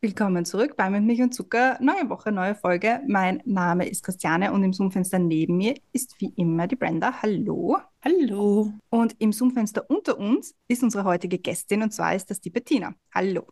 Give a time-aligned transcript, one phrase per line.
[0.00, 1.76] Willkommen zurück bei Mit Milch und Zucker.
[1.80, 3.00] Neue Woche, neue Folge.
[3.08, 7.20] Mein Name ist Christiane und im Zoomfenster neben mir ist wie immer die Brenda.
[7.20, 7.78] Hallo.
[8.04, 8.72] Hallo.
[8.90, 12.94] Und im Zoomfenster unter uns ist unsere heutige Gästin und zwar ist das die Bettina.
[13.12, 13.48] Hallo.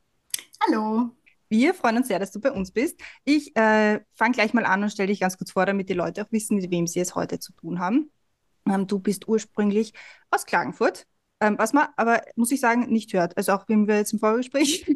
[0.64, 1.10] Hallo.
[1.48, 3.00] Wir freuen uns sehr, dass du bei uns bist.
[3.24, 6.22] Ich äh, fange gleich mal an und stelle dich ganz kurz vor, damit die Leute
[6.22, 8.12] auch wissen, mit wem sie es heute zu tun haben.
[8.68, 9.94] Ähm, du bist ursprünglich
[10.30, 11.08] aus Klagenfurt,
[11.40, 13.36] ähm, was man aber, muss ich sagen, nicht hört.
[13.36, 14.86] Also auch wenn wir jetzt im Vorgespräch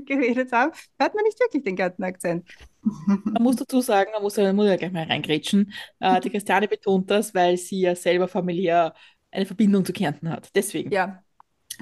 [0.06, 2.48] geredet haben, hört man nicht wirklich den ganzen Akzent.
[2.82, 5.72] Man muss dazu sagen, man muss, muss ja gleich mal reingrätschen.
[6.00, 8.94] Äh, die Christiane betont das, weil sie ja selber familiär
[9.30, 10.50] eine Verbindung zu Kärnten hat.
[10.54, 10.90] Deswegen.
[10.90, 11.22] Ja,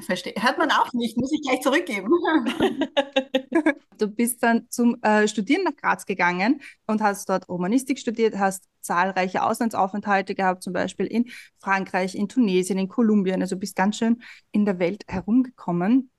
[0.03, 0.35] Verstehe.
[0.39, 2.09] Hört man auch nicht, muss ich gleich zurückgeben.
[3.99, 8.65] du bist dann zum äh, Studieren nach Graz gegangen und hast dort Romanistik studiert, hast
[8.81, 13.43] zahlreiche Auslandsaufenthalte gehabt, zum Beispiel in Frankreich, in Tunesien, in Kolumbien.
[13.43, 16.11] Also bist ganz schön in der Welt herumgekommen.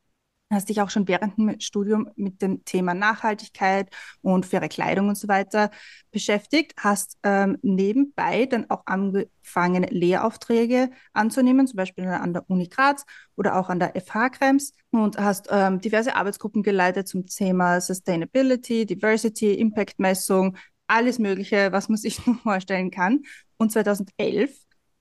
[0.51, 3.89] Hast dich auch schon während dem Studium mit dem Thema Nachhaltigkeit
[4.21, 5.71] und faire Kleidung und so weiter
[6.11, 13.05] beschäftigt, hast ähm, nebenbei dann auch angefangen, Lehraufträge anzunehmen, zum Beispiel an der Uni Graz
[13.37, 18.85] oder auch an der FH Krems und hast ähm, diverse Arbeitsgruppen geleitet zum Thema Sustainability,
[18.85, 20.57] Diversity, Impactmessung,
[20.87, 23.21] alles Mögliche, was man sich nur vorstellen kann.
[23.57, 24.51] Und 2011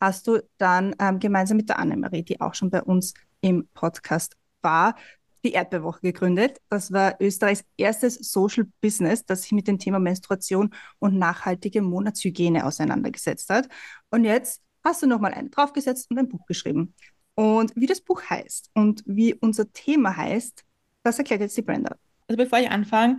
[0.00, 4.36] hast du dann ähm, gemeinsam mit der Annemarie, die auch schon bei uns im Podcast
[4.62, 4.94] war,
[5.44, 6.58] die Erdbeerwoche gegründet.
[6.68, 12.64] Das war Österreichs erstes Social Business, das sich mit dem Thema Menstruation und nachhaltige Monatshygiene
[12.64, 13.68] auseinandergesetzt hat.
[14.10, 16.94] Und jetzt hast du nochmal eine draufgesetzt und ein Buch geschrieben.
[17.34, 20.64] Und wie das Buch heißt und wie unser Thema heißt,
[21.02, 21.96] das erklärt jetzt die Brenda.
[22.28, 23.18] Also bevor ich anfange,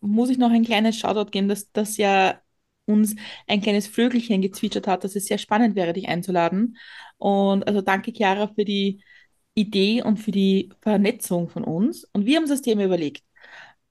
[0.00, 2.40] muss ich noch ein kleines Shoutout geben, dass das ja
[2.86, 3.14] uns
[3.46, 6.76] ein kleines Vögelchen gezwitschert hat, dass es sehr spannend wäre, dich einzuladen.
[7.16, 9.02] Und also danke, Chiara, für die
[9.54, 12.04] Idee und für die Vernetzung von uns.
[12.12, 13.22] Und wir haben uns das Thema überlegt.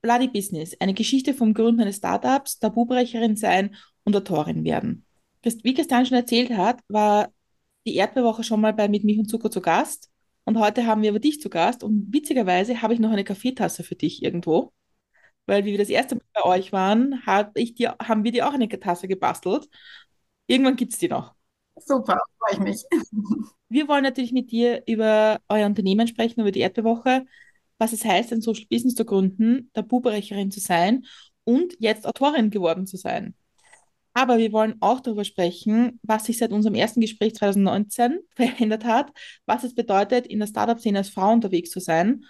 [0.02, 5.06] Bloody Business, eine Geschichte vom Gründen eines Startups, Tabubrecherin sein und Autorin werden.
[5.42, 7.32] Wie Christian schon erzählt hat, war
[7.86, 10.10] die Erdbeerwoche schon mal bei Mit Milch und Zucker zu Gast.
[10.44, 11.82] Und heute haben wir aber dich zu Gast.
[11.82, 14.72] Und witzigerweise habe ich noch eine Kaffeetasse für dich irgendwo.
[15.46, 18.48] Weil wie wir das erste Mal bei euch waren, hab ich dir, haben wir dir
[18.48, 19.68] auch eine Tasse gebastelt.
[20.46, 21.34] Irgendwann gibt es die noch.
[21.76, 22.84] Super, freue ich mich.
[23.74, 27.26] Wir wollen natürlich mit dir über euer Unternehmen sprechen, über die Erdbeerwoche,
[27.76, 31.06] was es heißt, ein Social Business zu gründen, Tabuberecherin zu sein
[31.42, 33.34] und jetzt Autorin geworden zu sein.
[34.12, 39.10] Aber wir wollen auch darüber sprechen, was sich seit unserem ersten Gespräch 2019 verändert hat,
[39.44, 42.26] was es bedeutet, in der Startup-Szene als Frau unterwegs zu sein,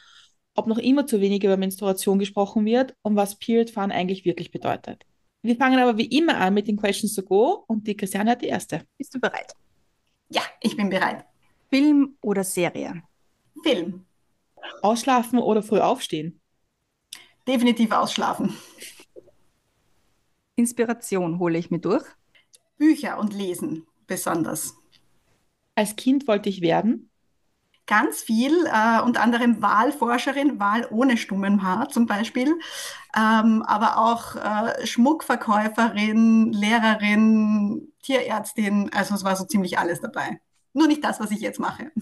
[0.54, 4.50] ob noch immer zu wenig über Menstruation gesprochen wird und was Period Fun eigentlich wirklich
[4.50, 5.04] bedeutet.
[5.42, 8.40] Wir fangen aber wie immer an mit den Questions to Go und die Christiane hat
[8.40, 8.80] die erste.
[8.96, 9.52] Bist du bereit?
[10.30, 11.26] Ja, ich bin bereit.
[11.74, 13.02] Film oder Serie?
[13.64, 14.06] Film.
[14.80, 16.40] Ausschlafen oder früh aufstehen?
[17.48, 18.56] Definitiv ausschlafen.
[20.54, 22.04] Inspiration hole ich mir durch.
[22.78, 24.76] Bücher und Lesen besonders.
[25.74, 27.10] Als Kind wollte ich werden?
[27.88, 32.54] Ganz viel, äh, unter anderem Wahlforscherin, Wahl ohne stummen Haar zum Beispiel,
[33.16, 40.38] ähm, aber auch äh, Schmuckverkäuferin, Lehrerin, Tierärztin, also es war so ziemlich alles dabei.
[40.74, 41.92] Nur nicht das, was ich jetzt mache.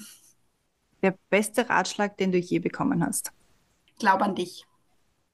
[1.02, 3.32] Der beste Ratschlag, den du je bekommen hast?
[3.98, 4.66] Glaub an dich.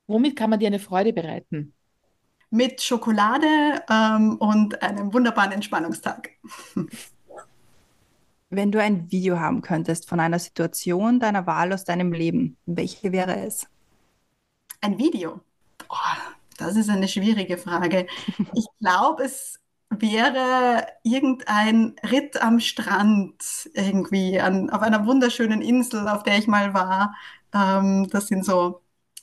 [0.07, 1.73] Womit kann man dir eine Freude bereiten?
[2.51, 6.31] Mit Schokolade ähm, und einem wunderbaren Entspannungstag.
[8.51, 13.13] Wenn du ein Video haben könntest von einer Situation deiner Wahl aus deinem Leben, welche
[13.13, 13.69] wäre es?
[14.81, 15.41] Ein Video?
[15.87, 16.17] Boah,
[16.57, 18.07] das ist eine schwierige Frage.
[18.55, 26.23] Ich glaube, es wäre irgendein Ritt am Strand irgendwie an, auf einer wunderschönen Insel, auf
[26.23, 27.15] der ich mal war.
[27.55, 28.83] Ähm, das sind so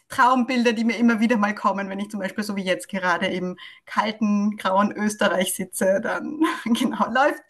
[0.09, 3.27] Traumbilder, die mir immer wieder mal kommen, wenn ich zum Beispiel so wie jetzt gerade
[3.27, 7.44] im kalten, grauen Österreich sitze, dann genau läuft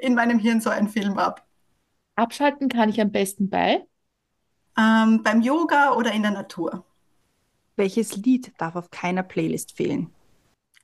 [0.00, 1.46] in meinem Hirn so ein Film ab.
[2.16, 3.86] Abschalten kann ich am besten bei?
[4.76, 6.84] Ähm, beim Yoga oder in der Natur.
[7.76, 10.10] Welches Lied darf auf keiner Playlist fehlen?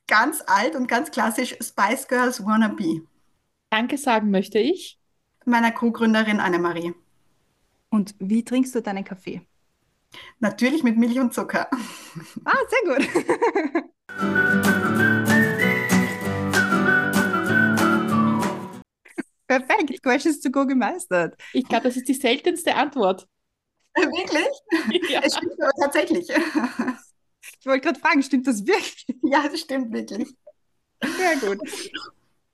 [0.09, 3.03] ganz alt und ganz klassisch Spice Girls Wanna Be.
[3.69, 4.99] Danke sagen möchte ich.
[5.45, 6.93] Meiner Co-Gründerin Annemarie.
[7.89, 9.41] Und wie trinkst du deinen Kaffee?
[10.39, 11.69] Natürlich mit Milch und Zucker.
[12.43, 13.07] Ah, sehr gut.
[19.47, 21.35] Perfekt, Questions to go gemeistert.
[21.53, 23.27] Ich glaube, das ist die seltenste Antwort.
[23.95, 24.47] Wirklich?
[25.09, 25.21] Ja.
[25.23, 26.27] Es stimmt aber tatsächlich.
[27.59, 29.05] Ich wollte gerade fragen, stimmt das wirklich?
[29.23, 30.27] Ja, das stimmt wirklich.
[31.01, 31.59] Sehr gut.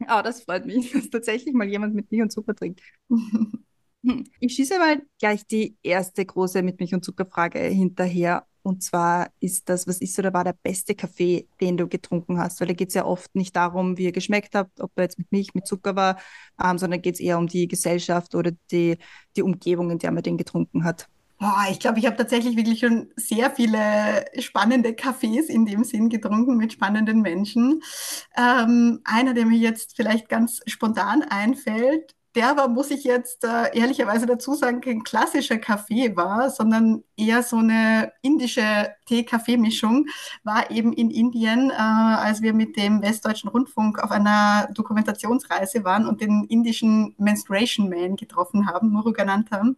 [0.02, 2.82] Oh, das freut mich, dass tatsächlich mal jemand mit Milch und Zucker trinkt.
[4.40, 8.46] Ich schieße mal gleich die erste große mit Milch und Zuckerfrage hinterher.
[8.62, 12.60] Und zwar ist das, was ist oder war der beste Kaffee, den du getrunken hast?
[12.62, 15.18] Weil da geht es ja oft nicht darum, wie er geschmeckt hat, ob er jetzt
[15.18, 16.20] mit Milch, mit Zucker war,
[16.64, 18.98] ähm, sondern geht es eher um die Gesellschaft oder die,
[19.36, 21.08] die Umgebung, in der man den getrunken hat.
[21.38, 26.10] Boah, ich glaube, ich habe tatsächlich wirklich schon sehr viele spannende Cafés in dem Sinn
[26.10, 27.82] getrunken mit spannenden Menschen.
[28.38, 33.78] Ähm, einer, der mir jetzt vielleicht ganz spontan einfällt, der aber, muss ich jetzt äh,
[33.78, 40.08] ehrlicherweise dazu sagen, kein klassischer Kaffee war, sondern eher so eine indische Tee-Kaffee-Mischung,
[40.44, 46.06] war eben in Indien, äh, als wir mit dem Westdeutschen Rundfunk auf einer Dokumentationsreise waren
[46.08, 49.78] und den indischen Menstruation Man getroffen haben, Muruganantham,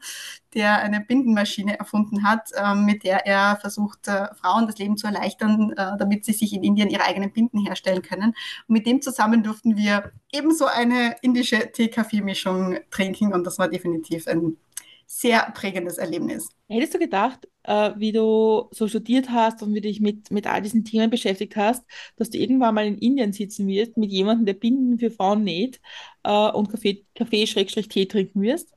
[0.54, 5.08] der eine Bindenmaschine erfunden hat, äh, mit der er versucht, äh, Frauen das Leben zu
[5.08, 8.34] erleichtern, äh, damit sie sich in Indien ihre eigenen Binden herstellen können.
[8.68, 14.28] Und mit dem zusammen durften wir ebenso eine indische Tee-Kaffee-Mischung trinken und das war definitiv
[14.28, 14.58] ein
[15.08, 16.50] sehr prägendes Erlebnis.
[16.68, 20.46] Hättest du gedacht, äh, wie du so studiert hast und wie du dich mit, mit
[20.46, 21.86] all diesen Themen beschäftigt hast,
[22.18, 25.80] dass du irgendwann mal in Indien sitzen wirst mit jemandem, der Binden für Frauen näht
[26.24, 28.74] äh, und Kaffee, Kaffee-Tee trinken wirst?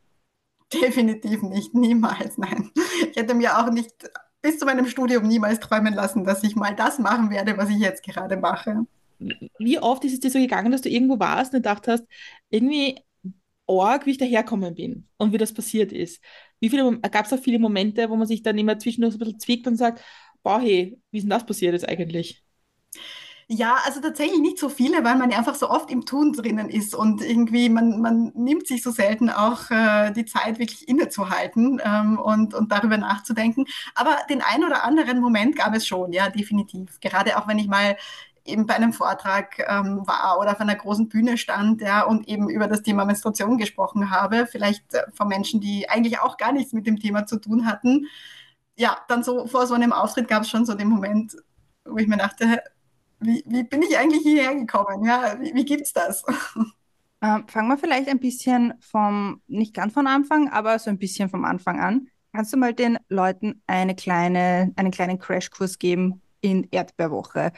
[0.72, 2.70] Definitiv nicht, niemals, nein.
[3.10, 3.92] Ich hätte mir auch nicht
[4.40, 7.78] bis zu meinem Studium niemals träumen lassen, dass ich mal das machen werde, was ich
[7.78, 8.86] jetzt gerade mache.
[9.58, 12.04] Wie oft ist es dir so gegangen, dass du irgendwo warst und gedacht hast,
[12.48, 13.00] irgendwie
[13.78, 16.22] arg, wie ich daherkommen bin und wie das passiert ist?
[16.60, 19.20] Wie viele, gab es auch viele Momente, wo man sich dann immer zwischendurch so ein
[19.20, 20.02] bisschen zwickt und sagt,
[20.42, 22.42] boah, hey, wie ist denn das passiert jetzt eigentlich?
[23.52, 26.94] Ja, also tatsächlich nicht so viele, weil man einfach so oft im Tun drinnen ist
[26.94, 32.16] und irgendwie man, man nimmt sich so selten auch äh, die Zeit, wirklich innezuhalten ähm,
[32.20, 33.64] und, und darüber nachzudenken.
[33.96, 37.00] Aber den einen oder anderen Moment gab es schon, ja, definitiv.
[37.00, 37.96] Gerade auch wenn ich mal
[38.44, 42.48] eben bei einem Vortrag ähm, war oder auf einer großen Bühne stand ja, und eben
[42.48, 46.72] über das Thema Menstruation gesprochen habe, vielleicht äh, von Menschen, die eigentlich auch gar nichts
[46.72, 48.06] mit dem Thema zu tun hatten.
[48.76, 51.36] Ja, dann so vor so einem Auftritt gab es schon so den Moment,
[51.84, 52.62] wo ich mir dachte,
[53.20, 55.04] wie, wie bin ich eigentlich hierher gekommen?
[55.04, 56.24] Ja, wie, wie gibt's das?
[57.22, 61.28] Ähm, fangen wir vielleicht ein bisschen vom, nicht ganz von Anfang, aber so ein bisschen
[61.28, 62.08] vom Anfang an.
[62.32, 67.52] Kannst du mal den Leuten eine kleine, einen kleinen Crashkurs geben in Erdbeerwoche?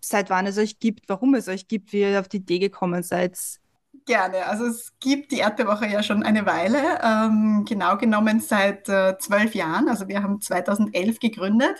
[0.00, 3.02] Seit wann es euch gibt, warum es euch gibt, wie ihr auf die Idee gekommen
[3.02, 3.38] seid?
[4.06, 4.46] Gerne.
[4.46, 9.54] Also es gibt die Erdbeerwoche ja schon eine Weile, ähm, genau genommen seit äh, zwölf
[9.54, 9.88] Jahren.
[9.88, 11.76] Also wir haben 2011 gegründet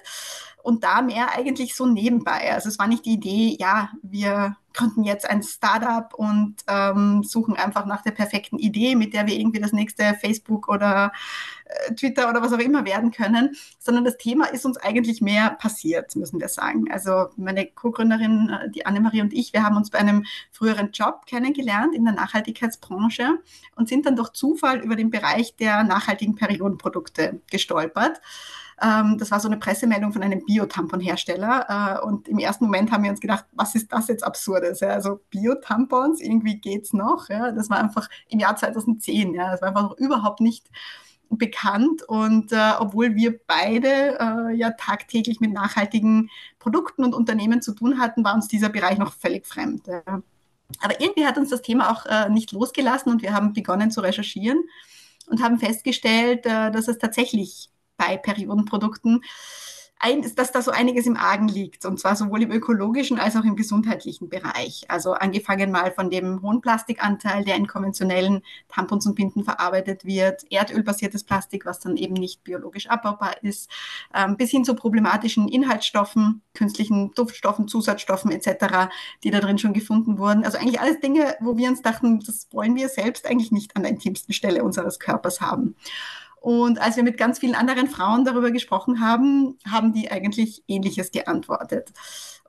[0.62, 2.52] und da mehr eigentlich so nebenbei.
[2.52, 7.56] Also es war nicht die Idee, ja, wir gründen jetzt ein Startup und ähm, suchen
[7.56, 11.12] einfach nach der perfekten Idee, mit der wir irgendwie das nächste Facebook oder
[11.64, 15.50] äh, Twitter oder was auch immer werden können, sondern das Thema ist uns eigentlich mehr
[15.50, 16.92] passiert, müssen wir sagen.
[16.92, 21.26] Also meine Co-Gründerin, äh, die Annemarie und ich, wir haben uns bei einem früheren Job
[21.26, 23.38] kennengelernt in der Nachhaltigkeitsbranche
[23.74, 28.20] und sind dann durch Zufall über den Bereich der nachhaltigen Periodenprodukte gestolpert.
[28.80, 32.00] Ähm, das war so eine Pressemeldung von einem Biotamponhersteller.
[32.02, 34.80] Äh, und im ersten Moment haben wir uns gedacht, was ist das jetzt Absurdes?
[34.80, 34.90] Ja?
[34.90, 37.28] Also Biotampons, irgendwie geht's noch.
[37.28, 37.52] Ja?
[37.52, 39.34] Das war einfach im Jahr 2010.
[39.34, 39.50] Ja?
[39.50, 40.70] Das war einfach noch überhaupt nicht
[41.30, 42.02] bekannt.
[42.04, 47.98] Und äh, obwohl wir beide äh, ja tagtäglich mit nachhaltigen Produkten und Unternehmen zu tun
[47.98, 49.86] hatten, war uns dieser Bereich noch völlig fremd.
[49.86, 50.22] Ja?
[50.80, 54.00] Aber irgendwie hat uns das Thema auch äh, nicht losgelassen und wir haben begonnen zu
[54.00, 54.62] recherchieren
[55.26, 59.22] und haben festgestellt, äh, dass es tatsächlich bei Periodenprodukten
[60.00, 63.44] ein, dass da so einiges im Argen liegt, und zwar sowohl im ökologischen als auch
[63.44, 64.84] im gesundheitlichen Bereich.
[64.88, 70.44] Also angefangen mal von dem hohen Plastikanteil, der in konventionellen Tampons und Binden verarbeitet wird,
[70.50, 73.68] erdölbasiertes Plastik, was dann eben nicht biologisch abbaubar ist,
[74.14, 78.90] ähm, bis hin zu problematischen Inhaltsstoffen, künstlichen Duftstoffen, Zusatzstoffen etc.,
[79.24, 80.44] die da drin schon gefunden wurden.
[80.44, 83.82] Also eigentlich alles Dinge, wo wir uns dachten, das wollen wir selbst eigentlich nicht an
[83.82, 85.74] der intimsten Stelle unseres Körpers haben.
[86.40, 91.10] Und als wir mit ganz vielen anderen Frauen darüber gesprochen haben, haben die eigentlich Ähnliches
[91.10, 91.92] geantwortet.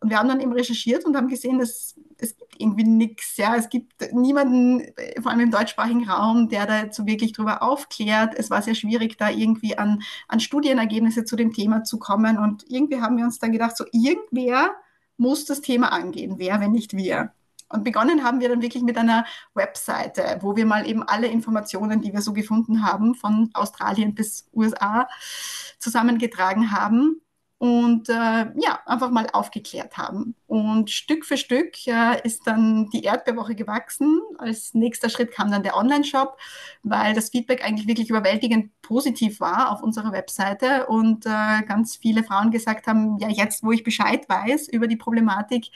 [0.01, 3.37] Und wir haben dann eben recherchiert und haben gesehen, dass es gibt irgendwie nichts.
[3.37, 4.83] Ja, es gibt niemanden,
[5.21, 8.33] vor allem im deutschsprachigen Raum, der da jetzt so wirklich drüber aufklärt.
[8.37, 12.37] Es war sehr schwierig, da irgendwie an, an Studienergebnisse zu dem Thema zu kommen.
[12.37, 14.71] Und irgendwie haben wir uns dann gedacht, so irgendwer
[15.17, 16.35] muss das Thema angehen.
[16.37, 17.33] Wer, wenn nicht wir?
[17.69, 22.01] Und begonnen haben wir dann wirklich mit einer Webseite, wo wir mal eben alle Informationen,
[22.01, 25.07] die wir so gefunden haben, von Australien bis USA
[25.77, 27.21] zusammengetragen haben.
[27.59, 30.33] Und äh, ja, einfach mal aufgeklärt haben.
[30.47, 34.21] Und Stück für Stück äh, ist dann die Erdbeerwoche gewachsen.
[34.37, 36.37] Als nächster Schritt kam dann der Online-Shop,
[36.83, 42.23] weil das Feedback eigentlich wirklich überwältigend positiv war auf unserer Webseite und äh, ganz viele
[42.23, 45.67] Frauen gesagt haben, ja, jetzt, wo ich Bescheid weiß über die Problematik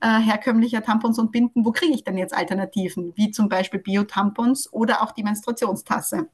[0.00, 4.70] äh, herkömmlicher Tampons und Binden, wo kriege ich denn jetzt Alternativen, wie zum Beispiel Bio-Tampons
[4.74, 6.28] oder auch die Menstruationstasse?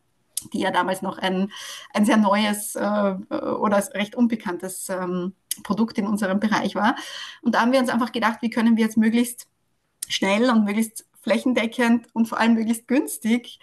[0.53, 1.51] Die ja damals noch ein,
[1.95, 6.97] ein sehr neues äh, oder recht unbekanntes ähm, Produkt in unserem Bereich war.
[7.43, 9.47] Und da haben wir uns einfach gedacht, wie können wir jetzt möglichst
[10.09, 13.59] schnell und möglichst flächendeckend und vor allem möglichst günstig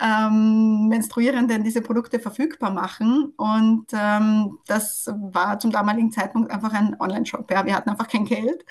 [0.00, 3.32] ähm, Menstruierenden diese Produkte verfügbar machen.
[3.36, 7.50] Und ähm, das war zum damaligen Zeitpunkt einfach ein Online-Shop.
[7.50, 7.66] Ja.
[7.66, 8.64] Wir hatten einfach kein Geld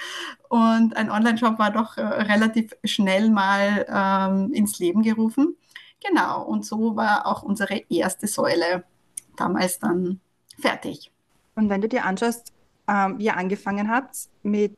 [0.47, 5.55] und ein Online-Shop war doch äh, relativ schnell mal ähm, ins Leben gerufen.
[6.05, 8.83] Genau, und so war auch unsere erste Säule
[9.35, 10.21] damals dann
[10.59, 11.11] fertig.
[11.55, 12.53] Und wenn du dir anschaust,
[12.87, 14.77] ähm, wie ihr angefangen habt mit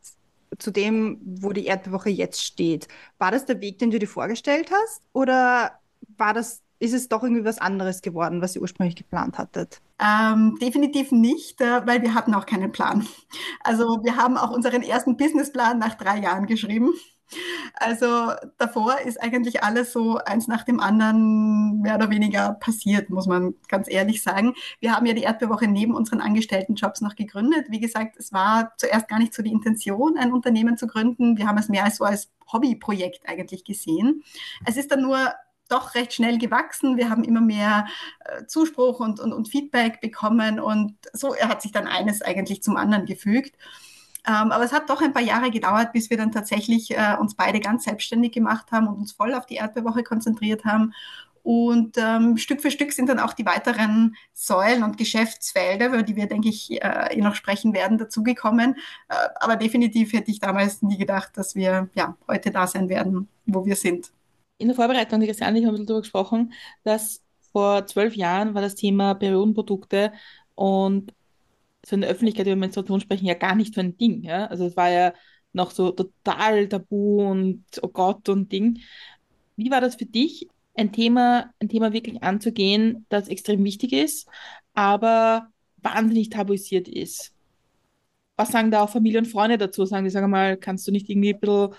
[0.58, 2.88] zu dem, wo die Erdbewoche jetzt steht,
[3.18, 5.01] war das der Weg, den du dir vorgestellt hast?
[5.13, 5.80] Oder
[6.18, 9.82] war das, ist es doch irgendwie was anderes geworden, was ihr ursprünglich geplant hattet?
[10.00, 13.08] Ähm, definitiv nicht, äh, weil wir hatten auch keinen Plan.
[13.63, 16.94] Also wir haben auch unseren ersten Businessplan nach drei Jahren geschrieben.
[17.76, 23.28] Also davor ist eigentlich alles so eins nach dem anderen mehr oder weniger passiert, muss
[23.28, 24.54] man ganz ehrlich sagen.
[24.80, 27.68] Wir haben ja die Erdbeerwoche neben unseren Angestelltenjobs noch gegründet.
[27.70, 31.38] Wie gesagt, es war zuerst gar nicht so die Intention, ein Unternehmen zu gründen.
[31.38, 34.24] Wir haben es mehr als so als Hobbyprojekt eigentlich gesehen.
[34.66, 35.34] Es ist dann nur
[35.70, 36.98] doch recht schnell gewachsen.
[36.98, 37.88] Wir haben immer mehr
[38.26, 42.76] äh, Zuspruch und, und, und Feedback bekommen und so hat sich dann eines eigentlich zum
[42.76, 43.56] anderen gefügt.
[44.28, 47.36] Ähm, aber es hat doch ein paar Jahre gedauert, bis wir dann tatsächlich äh, uns
[47.36, 50.94] beide ganz selbstständig gemacht haben und uns voll auf die Erdbeerwoche konzentriert haben.
[51.44, 56.16] Und ähm, Stück für Stück sind dann auch die weiteren Säulen und Geschäftsfelder, über die
[56.16, 58.75] wir, denke ich, äh, eh noch sprechen werden, dazugekommen.
[59.10, 63.28] Äh, aber definitiv hätte ich damals nie gedacht, dass wir ja, heute da sein werden,
[63.48, 64.12] wo wir sind.
[64.60, 68.62] In der Vorbereitung, die Christiane ich haben ein darüber gesprochen, dass vor zwölf Jahren war
[68.62, 70.13] das Thema Periodenprodukte
[70.54, 71.12] und
[71.86, 74.24] so in der Öffentlichkeit über Menstruation sprechen ja gar nicht so ein Ding.
[74.24, 74.46] Ja?
[74.48, 75.14] Also es war ja
[75.54, 78.80] noch so total tabu und oh Gott und Ding.
[79.56, 84.28] Wie war das für dich, ein Thema, ein Thema wirklich anzugehen, das extrem wichtig ist,
[84.74, 85.48] aber
[85.78, 87.34] wahnsinnig tabuisiert ist?
[88.38, 89.86] Was sagen da auch Familie und Freunde dazu?
[89.86, 91.76] Sagen die, sagen mal, kannst du nicht irgendwie ein bisschen,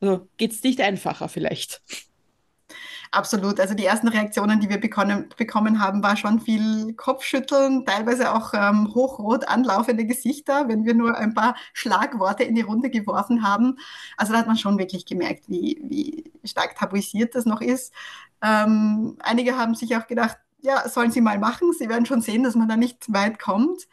[0.00, 1.82] also geht es nicht einfacher vielleicht?
[3.14, 3.60] Absolut.
[3.60, 8.52] Also die ersten Reaktionen, die wir bekommen, bekommen haben, war schon viel Kopfschütteln, teilweise auch
[8.54, 13.78] ähm, hochrot anlaufende Gesichter, wenn wir nur ein paar Schlagworte in die Runde geworfen haben.
[14.16, 17.94] Also da hat man schon wirklich gemerkt, wie, wie stark tabuisiert das noch ist.
[18.42, 21.72] Ähm, einige haben sich auch gedacht, ja, sollen sie mal machen.
[21.72, 23.86] Sie werden schon sehen, dass man da nicht weit kommt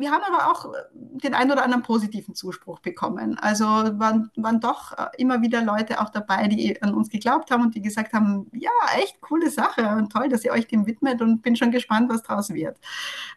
[0.00, 3.38] wir haben aber auch äh, den einen oder anderen positiven Zuspruch bekommen.
[3.38, 7.64] Also waren, waren doch äh, immer wieder Leute auch dabei, die an uns geglaubt haben
[7.64, 11.20] und die gesagt haben, ja, echt coole Sache und toll, dass ihr euch dem widmet
[11.20, 12.78] und bin schon gespannt, was draus wird.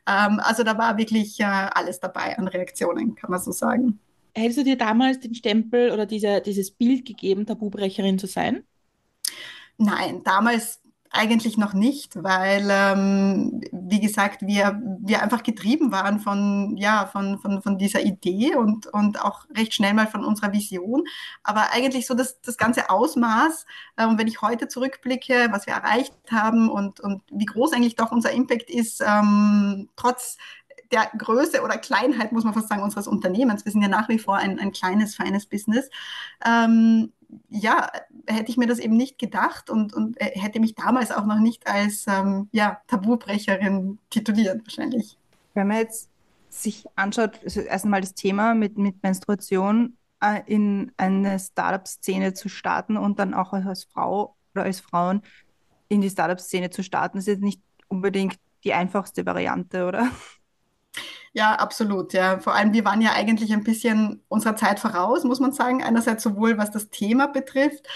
[0.07, 3.99] Ähm, also da war wirklich äh, alles dabei an Reaktionen, kann man so sagen.
[4.33, 8.63] Hättest du dir damals den Stempel oder diese, dieses Bild gegeben, Tabubrecherin zu sein?
[9.77, 10.82] Nein, damals
[11.15, 17.37] eigentlich noch nicht, weil, ähm, wie gesagt, wir, wir einfach getrieben waren von, ja, von,
[17.37, 21.03] von, von dieser Idee und, und auch recht schnell mal von unserer Vision.
[21.43, 23.67] Aber eigentlich so das, das ganze Ausmaß,
[23.97, 28.11] äh, wenn ich heute zurückblicke, was wir erreicht haben und, und wie groß eigentlich doch
[28.11, 30.37] unser Impact ist, ähm, trotz
[30.93, 33.65] der Größe oder Kleinheit, muss man fast sagen, unseres Unternehmens.
[33.65, 35.89] Wir sind ja nach wie vor ein, ein kleines, feines Business.
[36.45, 37.11] Ähm,
[37.49, 37.89] ja,
[38.27, 41.67] hätte ich mir das eben nicht gedacht und, und hätte mich damals auch noch nicht
[41.67, 45.17] als ähm, ja, Tabubrecherin tituliert, wahrscheinlich.
[45.55, 46.09] Wenn man jetzt
[46.49, 52.49] sich anschaut, also erst einmal das Thema mit, mit Menstruation äh, in eine Startup-Szene zu
[52.49, 55.23] starten und dann auch als Frau oder als Frauen
[55.89, 60.09] in die Startup-Szene zu starten, ist jetzt nicht unbedingt die einfachste Variante, oder?
[61.35, 62.13] Ja, absolut.
[62.13, 65.83] Ja, vor allem wir waren ja eigentlich ein bisschen unserer Zeit voraus, muss man sagen.
[65.83, 67.87] Einerseits sowohl was das Thema betrifft,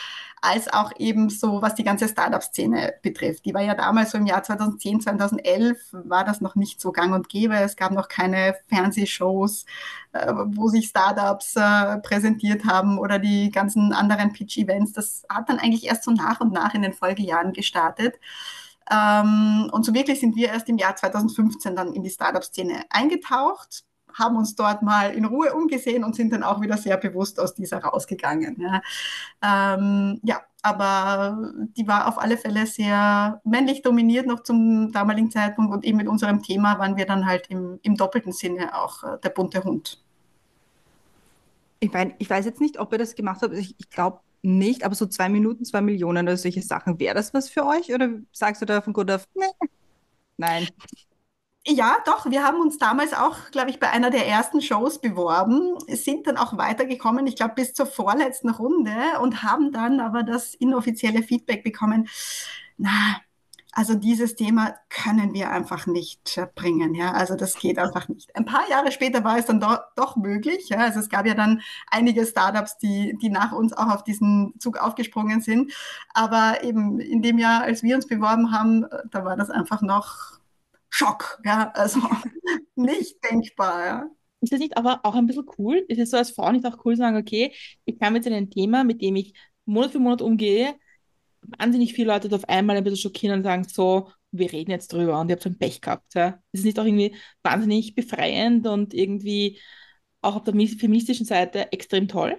[0.41, 3.46] als auch eben so, was die ganze Startup-Szene betrifft.
[3.46, 7.13] Die war ja damals so im Jahr 2010, 2011 war das noch nicht so gang
[7.13, 7.56] und gäbe.
[7.56, 9.65] Es gab noch keine Fernsehshows,
[10.13, 14.94] äh, wo sich Startups äh, präsentiert haben oder die ganzen anderen Pitch-Events.
[14.94, 18.15] Das hat dann eigentlich erst so nach und nach in den Folgejahren gestartet.
[18.91, 23.84] Ähm, und so wirklich sind wir erst im Jahr 2015 dann in die Startup-Szene eingetaucht,
[24.13, 27.53] haben uns dort mal in Ruhe umgesehen und sind dann auch wieder sehr bewusst aus
[27.53, 28.60] dieser rausgegangen.
[28.60, 28.82] Ja,
[29.44, 35.74] ähm, ja aber die war auf alle Fälle sehr männlich dominiert noch zum damaligen Zeitpunkt
[35.74, 39.17] und eben mit unserem Thema waren wir dann halt im, im doppelten Sinne auch äh,
[39.24, 40.01] der bunte Hund.
[41.79, 43.53] Ich, mein, ich weiß jetzt nicht, ob ihr das gemacht habt.
[43.53, 47.00] Ich, ich glaube nicht, aber so zwei Minuten, zwei Millionen oder solche Sachen.
[47.00, 47.94] Wäre das was für euch?
[47.94, 49.46] Oder sagst du da von Gut auf, nee,
[50.38, 50.68] nein?
[51.70, 55.77] Ja, doch, wir haben uns damals auch, glaube ich, bei einer der ersten Shows beworben,
[55.89, 60.54] sind dann auch weitergekommen, ich glaube, bis zur vorletzten Runde und haben dann aber das
[60.54, 62.08] inoffizielle Feedback bekommen,
[62.77, 63.18] na,
[63.78, 66.96] also dieses Thema können wir einfach nicht bringen.
[66.96, 67.12] Ja?
[67.12, 68.36] Also das geht einfach nicht.
[68.36, 70.70] Ein paar Jahre später war es dann do doch möglich.
[70.70, 70.80] Ja?
[70.80, 74.78] Also es gab ja dann einige Startups, die, die nach uns auch auf diesen Zug
[74.78, 75.72] aufgesprungen sind.
[76.16, 80.40] Aber eben in dem Jahr, als wir uns beworben haben, da war das einfach noch
[80.90, 81.40] Schock.
[81.46, 81.70] Ja?
[81.76, 82.00] Also
[82.76, 83.86] nicht denkbar.
[83.86, 84.10] Ja?
[84.42, 85.86] Ist das nicht aber auch ein bisschen cool?
[85.88, 87.54] Ist es so als Frau nicht auch cool zu sagen, okay,
[87.86, 90.74] ich kann mit einem Thema, mit dem ich Monat für Monat umgehe,
[91.58, 95.20] wahnsinnig viele Leute auf einmal ein bisschen schockieren und sagen, so, wir reden jetzt drüber
[95.20, 96.13] und ihr habt so ein Pech gehabt.
[96.16, 96.39] Ja?
[96.51, 99.60] Ist es nicht auch irgendwie wahnsinnig befreiend und irgendwie
[100.22, 102.38] auch auf der feministischen Seite extrem toll?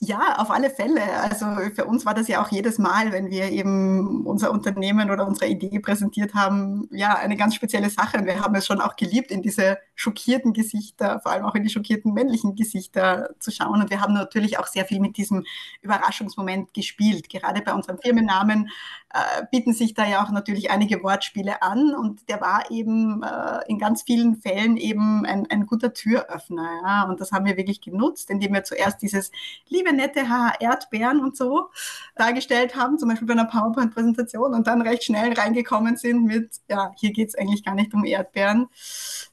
[0.00, 1.02] Ja, auf alle Fälle.
[1.20, 5.26] Also für uns war das ja auch jedes Mal, wenn wir eben unser Unternehmen oder
[5.26, 8.18] unsere Idee präsentiert haben, ja, eine ganz spezielle Sache.
[8.18, 11.62] Und wir haben es schon auch geliebt, in diese schockierten Gesichter, vor allem auch in
[11.62, 13.80] die schockierten männlichen Gesichter zu schauen.
[13.80, 15.44] Und wir haben natürlich auch sehr viel mit diesem
[15.80, 17.28] Überraschungsmoment gespielt.
[17.28, 18.70] Gerade bei unserem Firmennamen
[19.10, 21.94] äh, bieten sich da ja auch natürlich einige Wortspiele an.
[21.94, 26.68] Und der war eben äh, in ganz vielen Fällen eben ein, ein guter Türöffner.
[26.82, 27.02] Ja?
[27.04, 29.30] Und das haben wir wirklich genutzt, indem wir zuerst dieses
[29.68, 31.70] liebe nette Haar Erdbeeren und so
[32.16, 36.92] dargestellt haben, zum Beispiel bei einer PowerPoint-Präsentation und dann recht schnell reingekommen sind mit, ja,
[36.96, 38.68] hier geht es eigentlich gar nicht um Erdbeeren,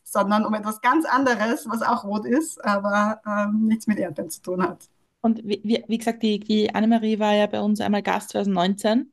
[0.04, 4.42] sondern um etwas ganz anderes, was auch rot ist, aber ähm, nichts mit Erdbeeren zu
[4.42, 4.90] tun hat.
[5.22, 9.12] Und wie, wie gesagt, die, die Annemarie war ja bei uns einmal Gast 2019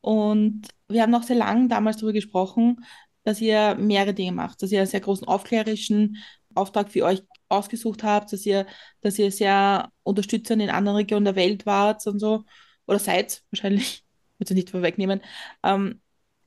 [0.00, 2.84] und wir haben noch sehr lange damals darüber gesprochen,
[3.24, 6.16] dass ihr mehrere Dinge macht, dass ihr einen sehr großen aufklärerischen
[6.54, 8.66] Auftrag für euch ausgesucht habt, dass ihr,
[9.00, 12.44] dass ihr sehr unterstützend in anderen Regionen der Welt wart und so,
[12.86, 14.04] oder seid wahrscheinlich,
[14.38, 15.20] würde ich nicht vorwegnehmen.
[15.62, 16.00] Ähm,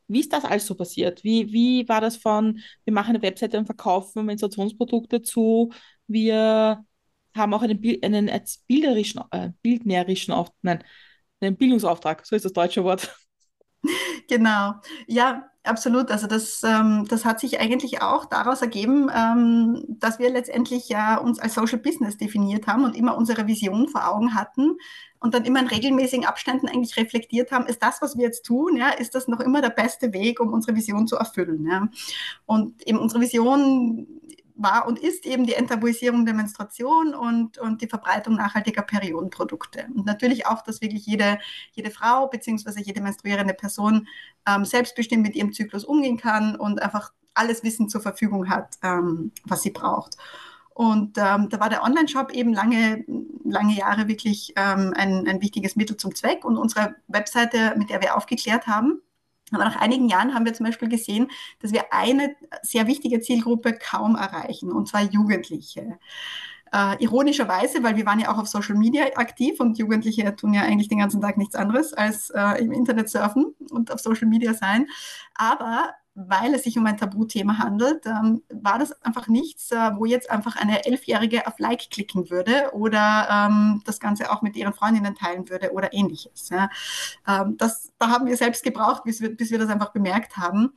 [0.07, 1.23] wie ist das alles so passiert?
[1.23, 5.71] Wie, wie war das von, wir machen eine Webseite und verkaufen Menstruationsprodukte zu,
[6.07, 6.83] wir
[7.35, 8.31] haben auch einen, einen
[8.67, 10.83] bilderischen, äh, bildnerischen nein,
[11.39, 13.15] einen Bildungsauftrag, so ist das deutsche Wort.
[14.27, 14.75] Genau,
[15.07, 16.09] ja, absolut.
[16.09, 21.17] Also das, ähm, das hat sich eigentlich auch daraus ergeben, ähm, dass wir letztendlich ja
[21.17, 24.77] uns als Social Business definiert haben und immer unsere Vision vor Augen hatten
[25.21, 28.75] und dann immer in regelmäßigen Abständen eigentlich reflektiert haben, ist das, was wir jetzt tun,
[28.75, 31.67] ja, ist das noch immer der beste Weg, um unsere Vision zu erfüllen.
[31.67, 31.89] Ja?
[32.47, 34.07] Und eben unsere Vision
[34.61, 39.87] war und ist eben die Enttabuisierung der Menstruation und, und die Verbreitung nachhaltiger Periodenprodukte.
[39.93, 41.39] Und natürlich auch, dass wirklich jede,
[41.73, 42.81] jede Frau bzw.
[42.81, 44.07] jede menstruierende Person
[44.47, 49.31] ähm, selbstbestimmt mit ihrem Zyklus umgehen kann und einfach alles Wissen zur Verfügung hat, ähm,
[49.45, 50.17] was sie braucht.
[50.73, 53.03] Und ähm, da war der Online-Shop eben lange,
[53.43, 56.45] lange Jahre wirklich ähm, ein, ein wichtiges Mittel zum Zweck.
[56.45, 59.01] Und unsere Webseite, mit der wir aufgeklärt haben,
[59.51, 63.73] aber nach einigen Jahren haben wir zum Beispiel gesehen, dass wir eine sehr wichtige Zielgruppe
[63.73, 65.97] kaum erreichen, und zwar Jugendliche.
[66.73, 70.61] Äh, ironischerweise, weil wir waren ja auch auf Social Media aktiv und Jugendliche tun ja
[70.61, 74.53] eigentlich den ganzen Tag nichts anderes als äh, im Internet surfen und auf Social Media
[74.53, 74.87] sein.
[75.35, 80.05] Aber weil es sich um ein Tabuthema handelt, ähm, war das einfach nichts, äh, wo
[80.05, 84.73] jetzt einfach eine Elfjährige auf Like klicken würde oder ähm, das Ganze auch mit ihren
[84.73, 86.49] Freundinnen teilen würde oder ähnliches.
[86.49, 86.69] Ja.
[87.27, 90.73] Ähm, das, da haben wir selbst gebraucht, bis wir, bis wir das einfach bemerkt haben,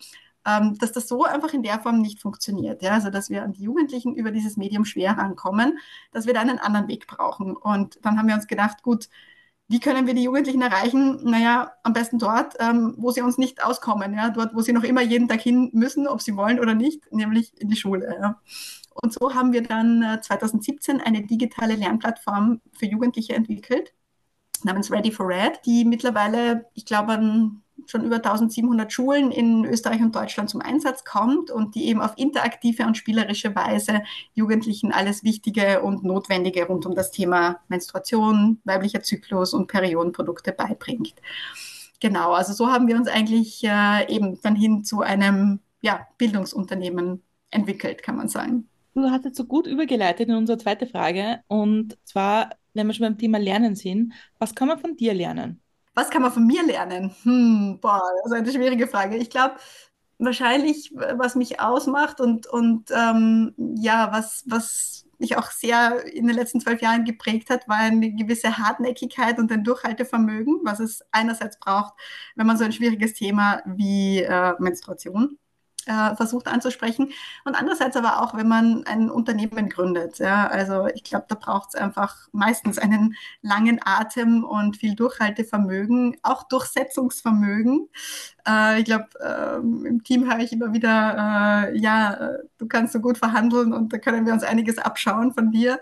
[0.46, 2.82] ähm, dass das so einfach in der Form nicht funktioniert.
[2.82, 2.92] Ja.
[2.92, 5.78] Also, dass wir an die Jugendlichen über dieses Medium schwer rankommen,
[6.12, 7.56] dass wir da einen anderen Weg brauchen.
[7.56, 9.08] Und dann haben wir uns gedacht, gut,
[9.68, 11.20] wie können wir die Jugendlichen erreichen?
[11.24, 14.30] Naja, am besten dort, ähm, wo sie uns nicht auskommen, ja?
[14.30, 17.58] dort, wo sie noch immer jeden Tag hin müssen, ob sie wollen oder nicht, nämlich
[17.60, 18.14] in die Schule.
[18.20, 18.40] Ja?
[19.02, 23.94] Und so haben wir dann äh, 2017 eine digitale Lernplattform für Jugendliche entwickelt,
[24.64, 30.00] namens Ready for Red, die mittlerweile, ich glaube, an schon über 1700 Schulen in Österreich
[30.00, 34.02] und Deutschland zum Einsatz kommt und die eben auf interaktive und spielerische Weise
[34.34, 41.14] Jugendlichen alles Wichtige und Notwendige rund um das Thema Menstruation, weiblicher Zyklus und Periodenprodukte beibringt.
[42.00, 47.22] Genau, also so haben wir uns eigentlich äh, eben dann hin zu einem ja, Bildungsunternehmen
[47.50, 48.68] entwickelt, kann man sagen.
[48.94, 53.06] Du hast jetzt so gut übergeleitet in unsere zweite Frage und zwar, wenn wir schon
[53.06, 55.60] beim Thema Lernen sind, was kann man von dir lernen?
[55.94, 57.14] Was kann man von mir lernen?
[57.22, 59.16] Hm, boah, das ist eine schwierige Frage.
[59.16, 59.56] Ich glaube,
[60.18, 66.36] wahrscheinlich, was mich ausmacht und, und ähm, ja, was, was mich auch sehr in den
[66.36, 71.58] letzten zwölf Jahren geprägt hat, war eine gewisse Hartnäckigkeit und ein Durchhaltevermögen, was es einerseits
[71.58, 71.94] braucht,
[72.36, 75.38] wenn man so ein schwieriges Thema wie äh, Menstruation
[75.86, 77.12] äh, versucht anzusprechen.
[77.44, 80.18] Und andererseits aber auch, wenn man ein Unternehmen gründet.
[80.18, 80.46] Ja?
[80.46, 86.44] Also ich glaube, da braucht es einfach meistens einen langen Atem und viel Durchhaltevermögen, auch
[86.44, 87.88] Durchsetzungsvermögen.
[88.46, 93.00] Äh, ich glaube, äh, im Team höre ich immer wieder, äh, ja, du kannst so
[93.00, 95.80] gut verhandeln und da können wir uns einiges abschauen von dir.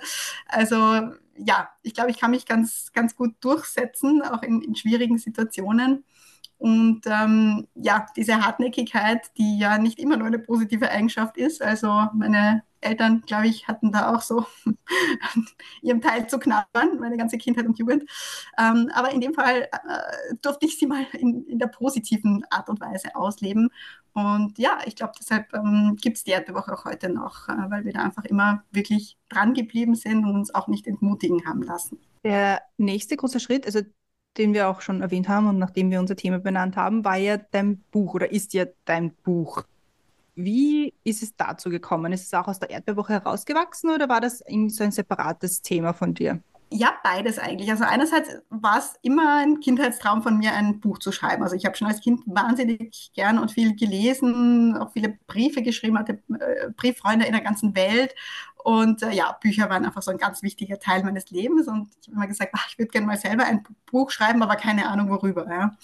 [0.48, 5.18] Also ja, ich glaube, ich kann mich ganz, ganz gut durchsetzen, auch in, in schwierigen
[5.18, 6.04] Situationen.
[6.62, 11.60] Und ähm, ja, diese Hartnäckigkeit, die ja nicht immer nur eine positive Eigenschaft ist.
[11.60, 14.46] Also meine Eltern, glaube ich, hatten da auch so
[15.82, 18.08] ihrem Teil zu knabbern, meine ganze Kindheit und Jugend.
[18.56, 22.68] Ähm, aber in dem Fall äh, durfte ich sie mal in, in, der positiven Art
[22.68, 23.68] und Weise ausleben.
[24.12, 27.84] Und ja, ich glaube, deshalb ähm, gibt es die Erdbewoche auch heute noch, äh, weil
[27.84, 31.98] wir da einfach immer wirklich dran geblieben sind und uns auch nicht entmutigen haben lassen.
[32.22, 33.80] Der nächste große Schritt, also
[34.38, 37.36] den wir auch schon erwähnt haben und nachdem wir unser Thema benannt haben, war ja
[37.36, 39.64] dein Buch oder ist ja dein Buch.
[40.34, 42.12] Wie ist es dazu gekommen?
[42.12, 45.92] Ist es auch aus der Erdbeerwoche herausgewachsen oder war das irgendwie so ein separates Thema
[45.92, 46.40] von dir?
[46.74, 47.70] Ja, beides eigentlich.
[47.70, 51.42] Also einerseits war es immer ein Kindheitstraum von mir, ein Buch zu schreiben.
[51.42, 55.98] Also ich habe schon als Kind wahnsinnig gern und viel gelesen, auch viele Briefe geschrieben,
[55.98, 58.14] hatte äh, Brieffreunde in der ganzen Welt.
[58.64, 61.68] Und äh, ja, Bücher waren einfach so ein ganz wichtiger Teil meines Lebens.
[61.68, 64.56] Und ich habe immer gesagt, ach, ich würde gerne mal selber ein Buch schreiben, aber
[64.56, 65.46] keine Ahnung worüber.
[65.50, 65.76] Ja.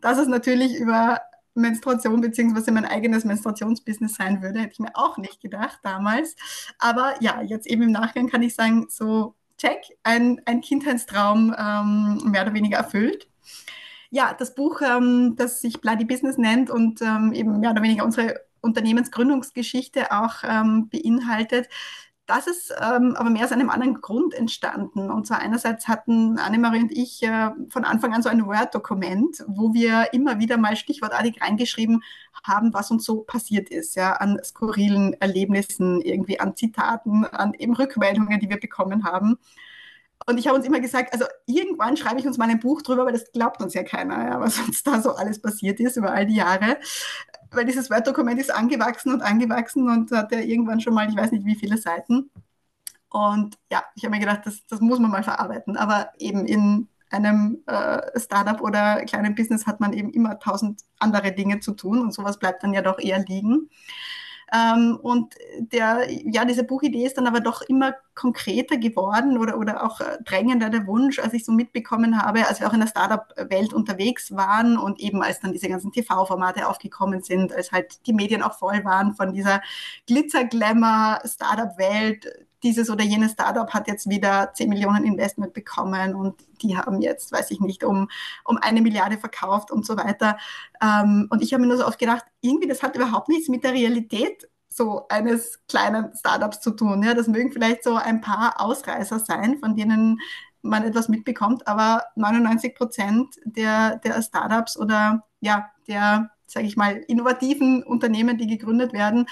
[0.00, 1.20] Dass es natürlich über
[1.54, 6.34] Menstruation beziehungsweise mein eigenes Menstruationsbusiness sein würde, hätte ich mir auch nicht gedacht damals.
[6.78, 12.30] Aber ja, jetzt eben im Nachgang kann ich sagen, so check, ein, ein Kindheitstraum ähm,
[12.30, 13.28] mehr oder weniger erfüllt.
[14.10, 18.04] Ja, das Buch, ähm, das sich Bloody Business nennt und ähm, eben mehr oder weniger
[18.04, 21.68] unsere Unternehmensgründungsgeschichte auch ähm, beinhaltet,
[22.30, 25.10] das ist ähm, aber mehr aus einem anderen Grund entstanden.
[25.10, 29.74] Und zwar einerseits hatten Annemarie und ich äh, von Anfang an so ein Word-Dokument, wo
[29.74, 32.04] wir immer wieder mal stichwortartig reingeschrieben
[32.44, 37.74] haben, was uns so passiert ist, ja, an skurrilen Erlebnissen, irgendwie an Zitaten, an eben
[37.74, 39.36] Rückmeldungen, die wir bekommen haben.
[40.26, 43.06] Und ich habe uns immer gesagt, also irgendwann schreibe ich uns mal ein Buch drüber,
[43.06, 46.12] weil das glaubt uns ja keiner, ja, was uns da so alles passiert ist über
[46.12, 46.76] all die Jahre
[47.52, 51.32] weil dieses Word-Dokument ist angewachsen und angewachsen und hat ja irgendwann schon mal, ich weiß
[51.32, 52.30] nicht wie viele Seiten.
[53.08, 55.76] Und ja, ich habe mir gedacht, das, das muss man mal verarbeiten.
[55.76, 61.32] Aber eben in einem äh, Startup oder kleinen Business hat man eben immer tausend andere
[61.32, 63.68] Dinge zu tun und sowas bleibt dann ja doch eher liegen.
[64.52, 69.82] Ähm, und der, ja, diese Buchidee ist dann aber doch immer konkreter geworden oder, oder
[69.84, 72.88] auch äh, drängender der Wunsch, als ich so mitbekommen habe, als wir auch in der
[72.88, 78.12] Startup-Welt unterwegs waren und eben als dann diese ganzen TV-Formate aufgekommen sind, als halt die
[78.12, 79.62] Medien auch voll waren von dieser
[80.06, 82.26] Glitzer-Glamour-Startup-Welt,
[82.62, 87.32] dieses oder jenes Startup hat jetzt wieder 10 Millionen Investment bekommen und die haben jetzt,
[87.32, 88.08] weiß ich nicht, um,
[88.44, 90.38] um eine Milliarde verkauft und so weiter.
[90.82, 93.64] Ähm, und ich habe mir nur so oft gedacht, irgendwie, das hat überhaupt nichts mit
[93.64, 97.02] der Realität so eines kleinen Startups zu tun.
[97.02, 100.20] Ja, das mögen vielleicht so ein paar Ausreißer sein, von denen
[100.62, 106.96] man etwas mitbekommt, aber 99 Prozent der, der Startups oder ja, der sage ich mal,
[107.08, 109.26] innovativen Unternehmen, die gegründet werden,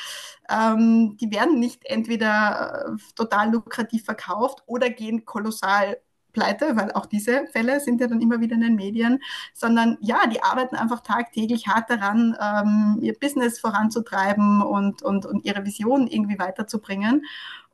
[0.49, 5.99] ähm, die werden nicht entweder äh, total lukrativ verkauft oder gehen kolossal
[6.33, 9.21] pleite, weil auch diese Fälle sind ja dann immer wieder in den Medien,
[9.55, 15.45] sondern ja, die arbeiten einfach tagtäglich hart daran, ähm, ihr Business voranzutreiben und, und, und
[15.45, 17.25] ihre Vision irgendwie weiterzubringen.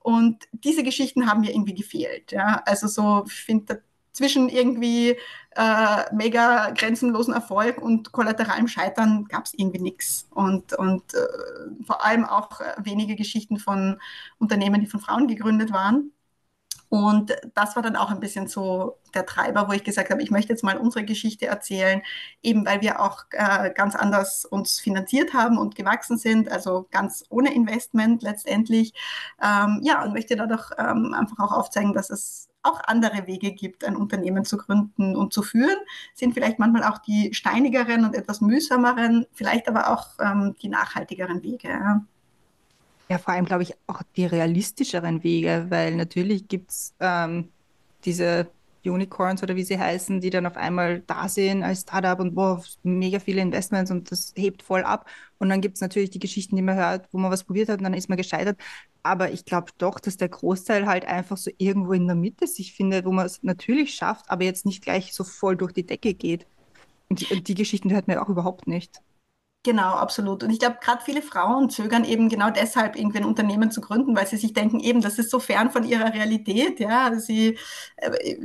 [0.00, 2.32] Und diese Geschichten haben mir irgendwie gefehlt.
[2.32, 2.62] Ja?
[2.66, 3.82] Also so, ich finde,
[4.14, 5.16] zwischen irgendwie
[5.56, 10.26] äh, mega grenzenlosen Erfolg und kollateralem Scheitern gab es irgendwie nichts.
[10.30, 14.00] Und, und äh, vor allem auch äh, wenige Geschichten von
[14.38, 16.12] Unternehmen, die von Frauen gegründet waren.
[16.88, 20.30] Und das war dann auch ein bisschen so der Treiber, wo ich gesagt habe, ich
[20.30, 22.02] möchte jetzt mal unsere Geschichte erzählen,
[22.42, 27.24] eben weil wir auch äh, ganz anders uns finanziert haben und gewachsen sind, also ganz
[27.30, 28.92] ohne Investment letztendlich.
[29.42, 33.84] Ähm, ja, und möchte dadurch ähm, einfach auch aufzeigen, dass es auch andere Wege gibt,
[33.84, 35.76] ein Unternehmen zu gründen und zu führen,
[36.14, 41.42] sind vielleicht manchmal auch die steinigeren und etwas mühsameren, vielleicht aber auch ähm, die nachhaltigeren
[41.42, 41.68] Wege.
[43.08, 43.18] Ja.
[43.18, 47.48] vor allem glaube ich auch die realistischeren Wege, weil natürlich gibt es ähm,
[48.04, 48.48] diese
[48.86, 52.62] Unicorns oder wie sie heißen, die dann auf einmal da sind als Startup und boah,
[52.82, 55.08] mega viele Investments und das hebt voll ab.
[55.38, 57.78] Und dann gibt es natürlich die Geschichten, die man hört, wo man was probiert hat
[57.78, 58.58] und dann ist man gescheitert.
[59.02, 62.72] Aber ich glaube doch, dass der Großteil halt einfach so irgendwo in der Mitte sich
[62.74, 66.14] findet, wo man es natürlich schafft, aber jetzt nicht gleich so voll durch die Decke
[66.14, 66.46] geht.
[67.08, 69.02] Und die, die Geschichten hört man auch überhaupt nicht.
[69.64, 70.42] Genau, absolut.
[70.42, 74.14] Und ich glaube, gerade viele Frauen zögern eben genau deshalb, irgendwie ein Unternehmen zu gründen,
[74.14, 76.80] weil sie sich denken, eben, das ist so fern von ihrer Realität.
[76.80, 77.56] Ja, sie
[77.96, 78.36] äh,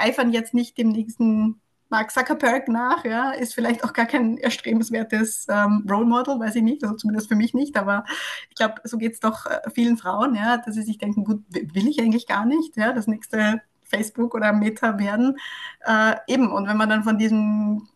[0.00, 5.46] eifern jetzt nicht dem nächsten Mark Zuckerberg nach, ja, ist vielleicht auch gar kein erstrebenswertes
[5.48, 8.04] ähm, Role Model, weiß ich nicht, also zumindest für mich nicht, aber
[8.48, 11.44] ich glaube, so geht es doch äh, vielen Frauen, ja, dass sie sich denken, gut,
[11.50, 15.38] will ich eigentlich gar nicht, ja, das nächste Facebook oder Meta werden.
[15.80, 17.88] Äh, eben, und wenn man dann von diesem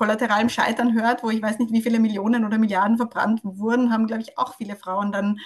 [0.00, 4.06] kollateralen Scheitern hört, wo ich weiß nicht, wie viele Millionen oder Milliarden verbrannt wurden, haben,
[4.06, 5.38] glaube ich, auch viele Frauen dann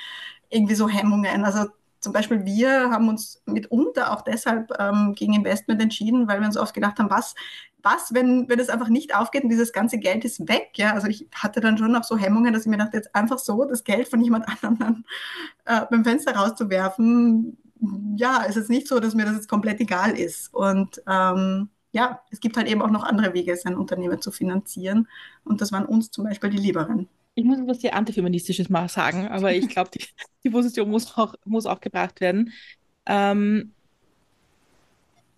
[0.49, 1.45] irgendwie so Hemmungen.
[1.45, 1.67] Also
[1.99, 6.57] zum Beispiel wir haben uns mitunter auch deshalb ähm, gegen Investment entschieden, weil wir uns
[6.57, 7.35] oft gedacht haben, was,
[7.83, 10.71] was, wenn, wenn es einfach nicht aufgeht und dieses ganze Geld ist weg.
[10.77, 10.93] Ja?
[10.93, 13.65] Also ich hatte dann schon noch so Hemmungen, dass ich mir dachte, jetzt einfach so
[13.65, 15.05] das Geld von jemand anderem
[15.65, 17.59] äh, beim Fenster rauszuwerfen.
[18.17, 20.55] Ja, es ist nicht so, dass mir das jetzt komplett egal ist.
[20.55, 25.07] Und ähm, ja, es gibt halt eben auch noch andere Wege, sein Unternehmen zu finanzieren.
[25.45, 27.09] Und das waren uns zum Beispiel die Lieberen.
[27.37, 30.05] Ich muss etwas sehr Antifeministisches mal sagen, aber ich glaube, die,
[30.43, 32.53] die, Position muss auch, muss auch gebracht werden.
[33.07, 33.74] Ähm,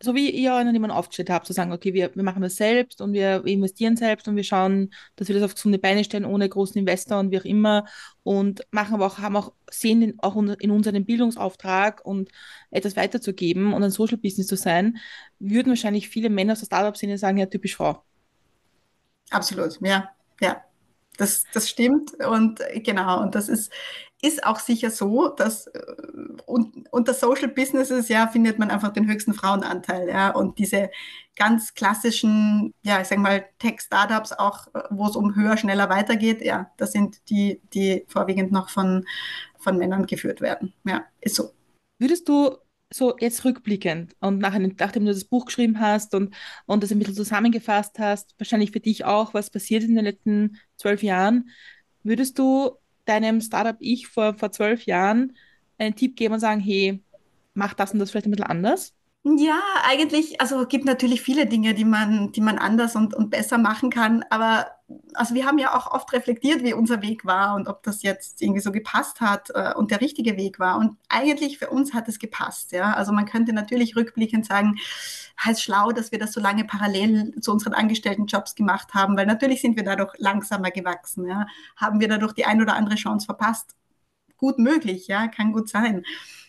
[0.03, 3.01] so wie ihr euren Unternehmen aufgestellt habt, zu sagen, okay, wir, wir machen das selbst
[3.01, 6.49] und wir investieren selbst und wir schauen, dass wir das auf gesunde Beine stellen, ohne
[6.49, 7.87] großen Investor und wie auch immer
[8.23, 12.31] und machen aber auch, haben auch, sehen in, auch in unseren Bildungsauftrag und
[12.71, 14.99] etwas weiterzugeben und ein Social Business zu sein,
[15.39, 18.03] würden wahrscheinlich viele Männer aus der Startup-Szene sagen, ja, typisch Frau.
[19.31, 20.63] Absolut, ja, ja.
[21.19, 23.73] Das, das stimmt und genau, und das ist,
[24.23, 25.81] ist auch sicher so, dass äh,
[26.47, 30.91] und, unter Social Businesses ja findet man einfach den höchsten Frauenanteil, ja, und diese
[31.37, 36.43] ganz klassischen, ja, ich sag mal Tech-Startups auch, äh, wo es um höher, schneller weitergeht,
[36.43, 39.05] ja, das sind die, die vorwiegend noch von,
[39.59, 41.53] von Männern geführt werden, ja, ist so.
[41.99, 42.57] Würdest du
[42.93, 46.35] so jetzt rückblickend und nach einem, nachdem du das Buch geschrieben hast und,
[46.67, 50.59] und das ein bisschen zusammengefasst hast, wahrscheinlich für dich auch, was passiert in den letzten
[50.77, 51.51] zwölf Jahren,
[52.05, 52.77] würdest du
[53.09, 55.37] deinem Startup-Ich vor, vor zwölf Jahren
[55.79, 57.03] einen Tipp geben und sagen, hey,
[57.55, 58.95] mach das und das vielleicht ein bisschen anders?
[59.29, 63.29] Ja, eigentlich, also es gibt natürlich viele Dinge, die man, die man anders und, und
[63.29, 64.69] besser machen kann, aber
[65.15, 68.41] also wir haben ja auch oft reflektiert, wie unser Weg war und ob das jetzt
[68.41, 70.79] irgendwie so gepasst hat äh, und der richtige Weg war.
[70.79, 72.93] Und eigentlich für uns hat es gepasst, ja.
[72.93, 74.77] Also man könnte natürlich rückblickend sagen,
[75.45, 79.27] heißt schlau, dass wir das so lange parallel zu unseren angestellten Jobs gemacht haben, weil
[79.27, 81.47] natürlich sind wir dadurch langsamer gewachsen, ja.
[81.77, 83.75] Haben wir dadurch die ein oder andere Chance verpasst?
[84.37, 86.05] Gut möglich, ja, kann gut sein.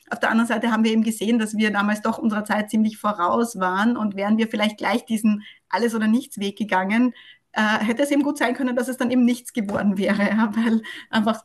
[0.09, 2.97] Auf der anderen Seite haben wir eben gesehen, dass wir damals doch unserer Zeit ziemlich
[2.97, 7.13] voraus waren und wären wir vielleicht gleich diesen Alles- oder Nichts-Weg gegangen,
[7.51, 10.51] äh, hätte es eben gut sein können, dass es dann eben nichts geworden wäre, ja,
[10.55, 11.43] weil einfach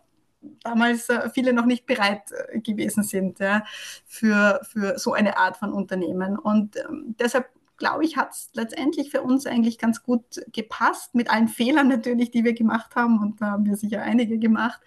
[0.62, 3.64] damals äh, viele noch nicht bereit äh, gewesen sind ja,
[4.06, 6.38] für, für so eine Art von Unternehmen.
[6.38, 7.48] Und ähm, deshalb
[7.78, 10.22] glaube ich, hat es letztendlich für uns eigentlich ganz gut
[10.52, 13.18] gepasst, mit allen Fehlern natürlich, die wir gemacht haben.
[13.18, 14.80] Und da haben wir sicher einige gemacht.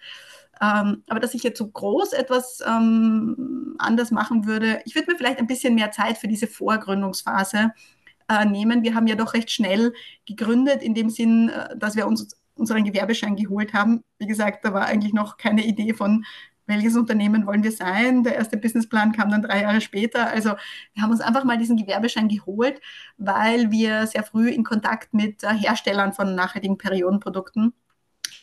[0.60, 5.18] Ähm, aber dass ich jetzt so groß etwas ähm, anders machen würde, ich würde mir
[5.18, 7.72] vielleicht ein bisschen mehr Zeit für diese Vorgründungsphase
[8.28, 8.82] äh, nehmen.
[8.82, 9.92] Wir haben ja doch recht schnell
[10.26, 14.02] gegründet, in dem Sinn, äh, dass wir uns unseren Gewerbeschein geholt haben.
[14.18, 16.24] Wie gesagt, da war eigentlich noch keine Idee von,
[16.66, 18.24] welches Unternehmen wollen wir sein.
[18.24, 20.26] Der erste Businessplan kam dann drei Jahre später.
[20.26, 20.54] Also
[20.94, 22.80] wir haben uns einfach mal diesen Gewerbeschein geholt,
[23.18, 27.72] weil wir sehr früh in Kontakt mit äh, Herstellern von nachhaltigen Periodenprodukten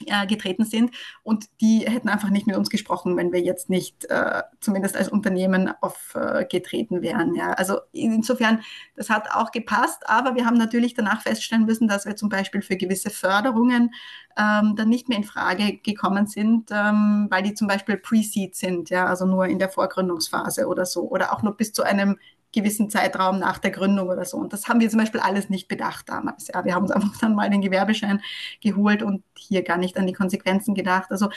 [0.05, 0.91] äh, getreten sind
[1.23, 5.09] und die hätten einfach nicht mit uns gesprochen, wenn wir jetzt nicht äh, zumindest als
[5.09, 7.35] Unternehmen aufgetreten äh, wären.
[7.35, 7.51] Ja.
[7.53, 8.61] Also insofern,
[8.95, 12.61] das hat auch gepasst, aber wir haben natürlich danach feststellen müssen, dass wir zum Beispiel
[12.61, 13.93] für gewisse Förderungen
[14.37, 18.89] ähm, dann nicht mehr in Frage gekommen sind, ähm, weil die zum Beispiel Pre-Seed sind,
[18.89, 22.17] ja, also nur in der Vorgründungsphase oder so oder auch nur bis zu einem
[22.53, 24.37] gewissen Zeitraum nach der Gründung oder so.
[24.37, 26.47] Und das haben wir zum Beispiel alles nicht bedacht damals.
[26.53, 28.21] Ja, wir haben uns einfach dann mal den Gewerbeschein
[28.61, 31.11] geholt und hier gar nicht an die Konsequenzen gedacht.
[31.11, 31.29] Also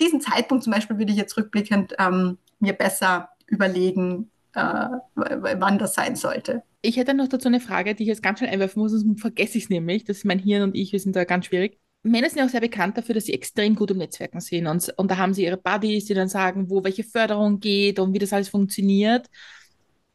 [0.00, 5.94] diesen Zeitpunkt zum Beispiel würde ich jetzt rückblickend ähm, mir besser überlegen, äh, wann das
[5.94, 6.62] sein sollte.
[6.82, 9.58] Ich hätte noch dazu eine Frage, die ich jetzt ganz schnell einwerfen muss, sonst vergesse
[9.58, 10.04] ich es nämlich.
[10.04, 11.78] Das ist mein Hirn und ich, wir sind da ganz schwierig.
[12.02, 14.66] Männer sind ja auch sehr bekannt dafür, dass sie extrem gut im Netzwerken sind.
[14.66, 18.12] Und, und da haben sie ihre Buddies, die dann sagen, wo welche Förderung geht und
[18.12, 19.30] wie das alles funktioniert.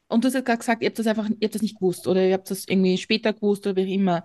[0.10, 2.08] Und du hast ja gerade gesagt, ihr habt das einfach, ihr habt das nicht gewusst
[2.08, 4.24] oder ihr habt das irgendwie später gewusst oder wie auch immer.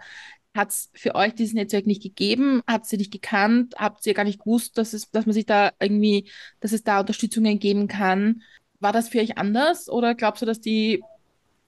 [0.57, 2.63] Hat es für euch dieses Netzwerk nicht gegeben?
[2.67, 3.75] Habt ihr nicht gekannt?
[3.77, 7.01] Habt ihr gar nicht gewusst, dass es, dass man sich da irgendwie, dass es da
[7.01, 8.43] Unterstützungen geben kann?
[8.81, 11.03] War das für euch anders oder glaubst du, dass die,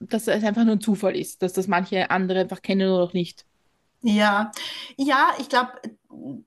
[0.00, 3.12] dass es einfach nur ein Zufall ist, dass das manche andere einfach kennen oder auch
[3.12, 3.44] nicht?
[4.02, 4.52] Ja,
[4.96, 5.72] ja, ich glaube,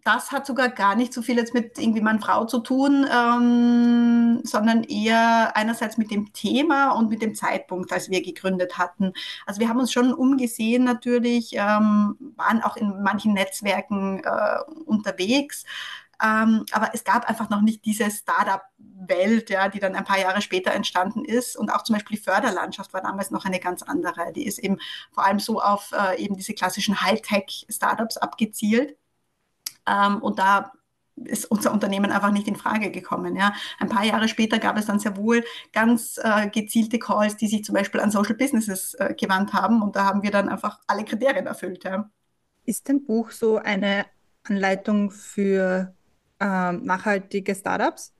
[0.03, 4.83] das hat sogar gar nicht so viel jetzt mit irgendwie Mann-Frau zu tun, ähm, sondern
[4.83, 9.13] eher einerseits mit dem Thema und mit dem Zeitpunkt, als wir gegründet hatten.
[9.45, 15.65] Also wir haben uns schon umgesehen natürlich, ähm, waren auch in manchen Netzwerken äh, unterwegs.
[16.21, 20.41] Ähm, aber es gab einfach noch nicht diese Startup-Welt, ja, die dann ein paar Jahre
[20.41, 21.55] später entstanden ist.
[21.55, 24.33] Und auch zum Beispiel die Förderlandschaft war damals noch eine ganz andere.
[24.33, 24.79] Die ist eben
[25.11, 28.97] vor allem so auf äh, eben diese klassischen Hightech-Startups abgezielt.
[29.87, 30.71] Ähm, und da
[31.25, 33.35] ist unser Unternehmen einfach nicht in Frage gekommen.
[33.35, 33.53] Ja.
[33.79, 37.63] Ein paar Jahre später gab es dann sehr wohl ganz äh, gezielte Calls, die sich
[37.63, 41.03] zum Beispiel an Social Businesses äh, gewandt haben und da haben wir dann einfach alle
[41.03, 41.83] Kriterien erfüllt.
[41.83, 42.09] Ja.
[42.65, 44.05] Ist dein Buch so eine
[44.43, 45.93] Anleitung für
[46.39, 48.13] ähm, nachhaltige Startups?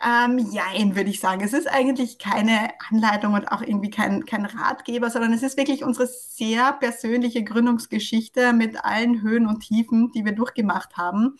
[0.00, 1.42] Ähm, jein, würde ich sagen.
[1.42, 5.82] Es ist eigentlich keine Anleitung und auch irgendwie kein, kein Ratgeber, sondern es ist wirklich
[5.82, 11.36] unsere sehr persönliche Gründungsgeschichte mit allen Höhen und Tiefen, die wir durchgemacht haben.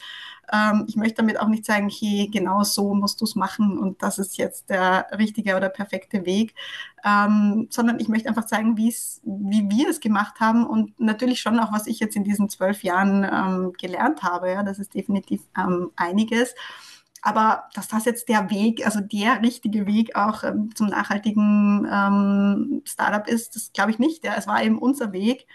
[0.53, 4.03] Ähm, ich möchte damit auch nicht sagen, hey, genau so musst du es machen und
[4.03, 6.55] das ist jetzt der richtige oder perfekte Weg,
[7.05, 8.91] ähm, sondern ich möchte einfach zeigen, wie
[9.71, 13.23] wir es gemacht haben und natürlich schon auch, was ich jetzt in diesen zwölf Jahren
[13.25, 14.51] ähm, gelernt habe.
[14.51, 16.57] Ja, das ist definitiv ähm, einiges.
[17.23, 22.83] Aber dass das jetzt der Weg, also der richtige Weg auch ähm, zum nachhaltigen ähm,
[22.85, 24.25] Startup ist, das glaube ich nicht.
[24.25, 24.35] Ja.
[24.37, 25.47] Es war eben unser Weg,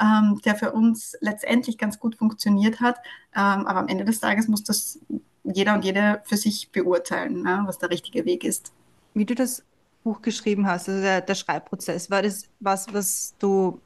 [0.00, 2.98] ähm, der für uns letztendlich ganz gut funktioniert hat.
[3.34, 4.98] Ähm, aber am Ende des Tages muss das
[5.44, 8.72] jeder und jede für sich beurteilen, ne, was der richtige Weg ist.
[9.12, 9.62] Wie du das
[10.02, 13.80] Buch geschrieben hast, also der, der Schreibprozess, war das was, was du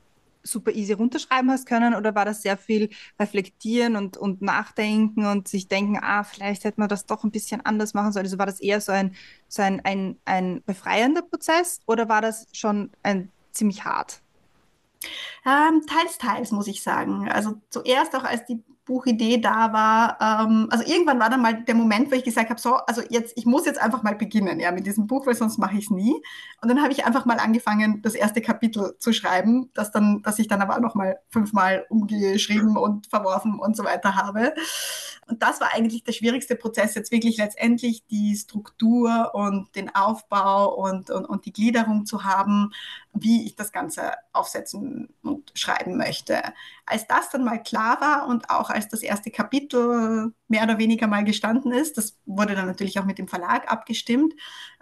[0.51, 5.49] super easy runterschreiben hast können oder war das sehr viel reflektieren und, und nachdenken und
[5.49, 8.27] sich denken, ah, vielleicht hätte man das doch ein bisschen anders machen sollen?
[8.27, 9.15] Also war das eher so ein,
[9.49, 14.21] so ein, ein, ein befreiender Prozess oder war das schon ein ziemlich hart?
[15.47, 17.31] Ähm, teils, teils, muss ich sagen.
[17.31, 20.19] Also zuerst auch als die Buchidee da war.
[20.21, 23.35] Ähm, also irgendwann war dann mal der Moment, wo ich gesagt habe, so, also jetzt,
[23.37, 25.91] ich muss jetzt einfach mal beginnen, ja, mit diesem Buch, weil sonst mache ich es
[25.91, 26.15] nie.
[26.63, 30.39] Und dann habe ich einfach mal angefangen, das erste Kapitel zu schreiben, das dann, das
[30.39, 34.55] ich dann aber auch noch mal fünfmal umgeschrieben und verworfen und so weiter habe.
[35.29, 40.75] Und das war eigentlich der schwierigste Prozess, jetzt wirklich letztendlich die Struktur und den Aufbau
[40.75, 42.71] und, und, und die Gliederung zu haben,
[43.13, 46.43] wie ich das Ganze aufsetzen und schreiben möchte.
[46.87, 51.07] Als das dann mal klar war und auch als das erste Kapitel mehr oder weniger
[51.07, 54.35] mal gestanden ist, das wurde dann natürlich auch mit dem Verlag abgestimmt,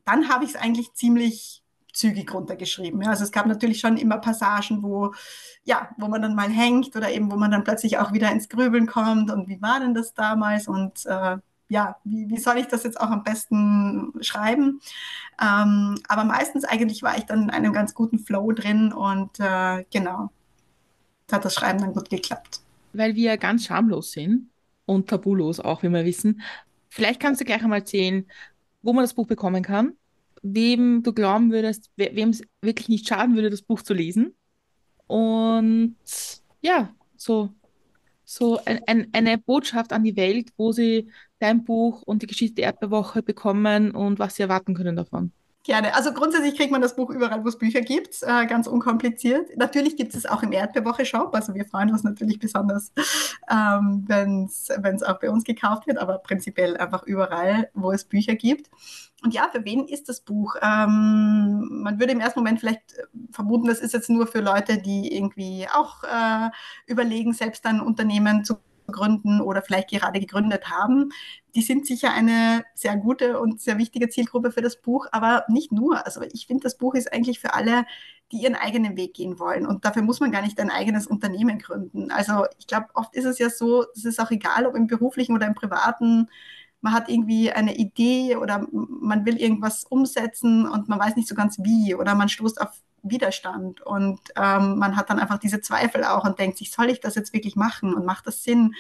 [0.05, 1.63] dann habe ich es eigentlich ziemlich
[1.97, 3.01] zügig runtergeschrieben.
[3.03, 5.15] Ja, also es gab natürlich schon immer Passagen, wo,
[5.65, 8.49] ja, wo man dann mal hängt oder eben, wo man dann plötzlich auch wieder ins
[8.49, 11.39] Grübeln kommt und wie war denn das damals und äh,
[11.69, 14.81] ja, wie, wie soll ich das jetzt auch am besten schreiben?
[15.41, 19.85] Ähm, aber meistens eigentlich war ich dann in einem ganz guten Flow drin und äh,
[19.91, 20.31] genau,
[21.31, 22.61] hat das Schreiben dann gut geklappt.
[22.93, 24.49] Weil wir ganz schamlos sind
[24.87, 26.41] und tabulos auch, wie wir wissen.
[26.89, 28.27] Vielleicht kannst du gleich einmal erzählen,
[28.83, 29.95] wo man das Buch bekommen kann
[30.55, 34.35] wem du glauben würdest, wem es wirklich nicht schaden würde, das Buch zu lesen.
[35.07, 35.97] Und
[36.61, 37.53] ja, so,
[38.25, 42.57] so ein, ein, eine Botschaft an die Welt, wo sie dein Buch und die Geschichte
[42.57, 45.33] der Erdbeerwoche bekommen und was sie erwarten können davon.
[45.67, 45.97] Gerne.
[45.97, 49.49] Also grundsätzlich kriegt man das Buch überall, wo es Bücher gibt, äh, ganz unkompliziert.
[49.57, 52.93] Natürlich gibt es auch im Erdbeerwoche-Shop, also wir freuen uns natürlich besonders,
[53.51, 58.37] ähm, wenn es auch bei uns gekauft wird, aber prinzipiell einfach überall, wo es Bücher
[58.37, 58.71] gibt.
[59.25, 60.55] Und ja, für wen ist das Buch?
[60.63, 62.95] Ähm, man würde im ersten Moment vielleicht
[63.33, 66.49] vermuten, das ist jetzt nur für Leute, die irgendwie auch äh,
[66.87, 71.11] überlegen, selbst ein Unternehmen zu gründen oder vielleicht gerade gegründet haben.
[71.55, 75.73] Die sind sicher eine sehr gute und sehr wichtige Zielgruppe für das Buch, aber nicht
[75.73, 76.05] nur.
[76.05, 77.85] Also ich finde, das Buch ist eigentlich für alle,
[78.33, 79.67] die ihren eigenen Weg gehen wollen.
[79.67, 82.11] Und dafür muss man gar nicht ein eigenes Unternehmen gründen.
[82.11, 85.35] Also ich glaube, oft ist es ja so, es ist auch egal, ob im beruflichen
[85.35, 86.29] oder im privaten
[86.81, 91.35] man hat irgendwie eine Idee oder man will irgendwas umsetzen und man weiß nicht so
[91.35, 96.05] ganz wie oder man stoßt auf Widerstand und ähm, man hat dann einfach diese Zweifel
[96.05, 98.75] auch und denkt sich, soll ich das jetzt wirklich machen und macht das Sinn?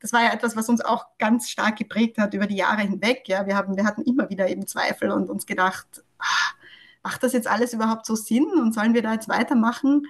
[0.00, 3.26] Das war ja etwas, was uns auch ganz stark geprägt hat über die Jahre hinweg.
[3.26, 6.54] Ja, wir, haben, wir hatten immer wieder eben Zweifel und uns gedacht, ach,
[7.02, 10.06] macht das jetzt alles überhaupt so Sinn und sollen wir da jetzt weitermachen?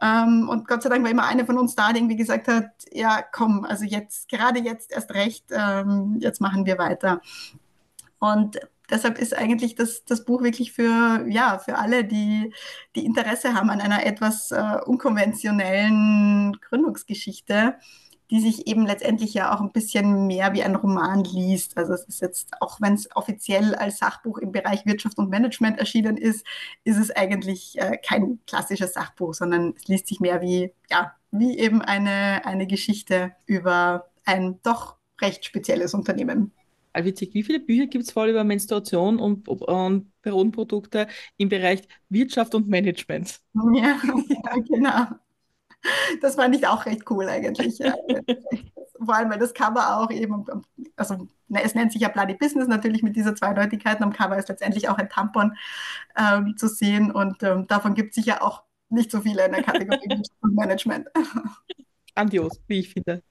[0.00, 2.70] Ähm, und Gott sei Dank war immer eine von uns da, die irgendwie gesagt hat,
[2.90, 7.20] ja, komm, also jetzt, gerade jetzt erst recht, ähm, jetzt machen wir weiter.
[8.18, 8.58] Und
[8.92, 12.52] deshalb ist eigentlich das, das Buch wirklich für, ja, für alle, die,
[12.94, 17.76] die Interesse haben an einer etwas äh, unkonventionellen Gründungsgeschichte,
[18.30, 21.76] die sich eben letztendlich ja auch ein bisschen mehr wie ein Roman liest.
[21.76, 25.78] Also es ist jetzt, auch wenn es offiziell als Sachbuch im Bereich Wirtschaft und Management
[25.78, 26.46] erschienen ist,
[26.84, 31.58] ist es eigentlich äh, kein klassisches Sachbuch, sondern es liest sich mehr wie, ja, wie
[31.58, 36.52] eben eine, eine Geschichte über ein doch recht spezielles Unternehmen.
[36.94, 42.54] Witzig, wie viele Bücher gibt es voll über Menstruation und, und Periodenprodukte im Bereich Wirtschaft
[42.54, 43.40] und Management?
[43.74, 45.06] Ja, ja genau.
[46.20, 47.78] Das fand ich auch recht cool eigentlich.
[47.78, 47.94] Ja.
[49.04, 50.44] Vor allem, weil das Cover auch eben,
[50.94, 54.00] also es nennt sich ja Bloody Business natürlich mit dieser Zweideutigkeit.
[54.00, 55.56] Am Cover ist letztendlich auch ein Tampon
[56.16, 59.62] ähm, zu sehen und ähm, davon gibt es sicher auch nicht so viele in der
[59.62, 61.08] Kategorie Management.
[62.14, 63.22] Grandios, wie ich finde.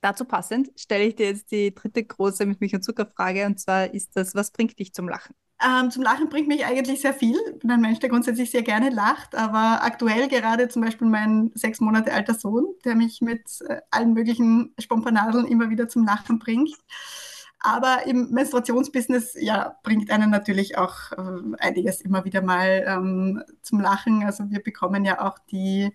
[0.00, 3.60] Dazu passend stelle ich dir jetzt die dritte große mit Milch und Zucker Frage und
[3.60, 5.34] zwar ist das, was bringt dich zum Lachen?
[5.62, 7.36] Ähm, zum Lachen bringt mich eigentlich sehr viel.
[7.52, 11.50] Ich bin ein Mensch, der grundsätzlich sehr gerne lacht, aber aktuell gerade zum Beispiel mein
[11.54, 16.38] sechs Monate alter Sohn, der mich mit äh, allen möglichen Spompanadeln immer wieder zum Lachen
[16.38, 16.74] bringt.
[17.58, 23.80] Aber im Menstruationsbusiness ja, bringt einen natürlich auch äh, einiges immer wieder mal ähm, zum
[23.80, 24.24] Lachen.
[24.24, 25.92] Also wir bekommen ja auch die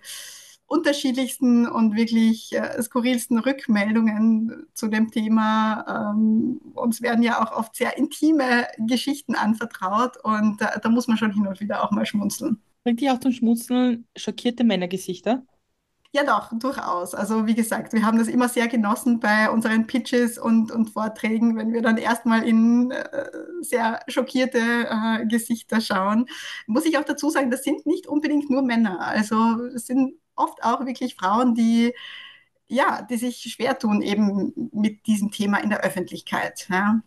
[0.67, 6.13] unterschiedlichsten und wirklich äh, skurrilsten Rückmeldungen zu dem Thema.
[6.15, 11.17] Ähm, uns werden ja auch oft sehr intime Geschichten anvertraut und äh, da muss man
[11.17, 12.61] schon hin und wieder auch mal schmunzeln.
[12.83, 15.43] Bringt dich auch zum Schmunzeln schockierte Männergesichter?
[16.15, 17.13] Ja, doch, durchaus.
[17.13, 21.57] Also wie gesagt, wir haben das immer sehr genossen bei unseren Pitches und, und Vorträgen,
[21.57, 23.27] wenn wir dann erstmal in äh,
[23.59, 26.27] sehr schockierte äh, Gesichter schauen.
[26.67, 29.01] Muss ich auch dazu sagen, das sind nicht unbedingt nur Männer.
[29.01, 29.35] Also
[29.75, 31.93] es sind oft auch wirklich Frauen, die
[32.67, 36.67] ja, die sich schwer tun eben mit diesem Thema in der Öffentlichkeit.
[36.69, 37.01] Ja.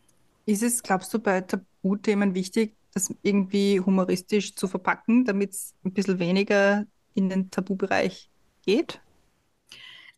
[0.47, 5.93] Ist es, glaubst du, bei Tabuthemen wichtig, das irgendwie humoristisch zu verpacken, damit es ein
[5.93, 8.31] bisschen weniger in den Tabubereich
[8.64, 9.01] geht?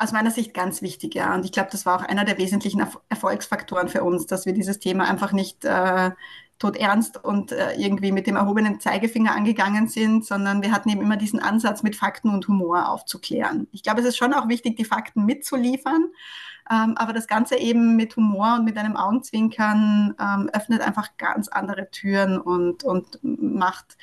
[0.03, 1.35] Aus meiner Sicht ganz wichtig, ja.
[1.35, 4.79] Und ich glaube, das war auch einer der wesentlichen Erfolgsfaktoren für uns, dass wir dieses
[4.79, 6.13] Thema einfach nicht äh,
[6.59, 11.19] todernst und äh, irgendwie mit dem erhobenen Zeigefinger angegangen sind, sondern wir hatten eben immer
[11.19, 13.69] diesen Ansatz, mit Fakten und Humor aufzuklären.
[13.73, 16.07] Ich glaube, es ist schon auch wichtig, die Fakten mitzuliefern,
[16.71, 21.49] ähm, aber das Ganze eben mit Humor und mit einem Augenzwinkern ähm, öffnet einfach ganz
[21.49, 23.99] andere Türen und, und macht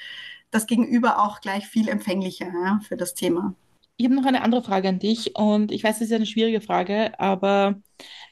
[0.52, 3.56] das Gegenüber auch gleich viel empfänglicher ja, für das Thema.
[3.98, 6.62] Ich habe noch eine andere Frage an dich und ich weiß, das ist eine schwierige
[6.62, 7.82] Frage, aber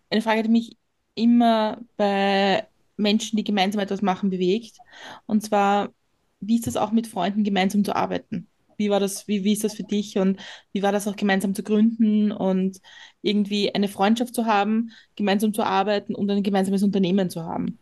[0.09, 0.77] eine Frage, die mich
[1.15, 4.77] immer bei Menschen, die gemeinsam etwas machen, bewegt.
[5.25, 5.93] Und zwar,
[6.39, 8.47] wie ist das auch mit Freunden gemeinsam zu arbeiten?
[8.77, 10.39] Wie war das, wie, wie ist das für dich und
[10.73, 12.79] wie war das auch gemeinsam zu gründen und
[13.21, 17.79] irgendwie eine Freundschaft zu haben, gemeinsam zu arbeiten und ein gemeinsames Unternehmen zu haben?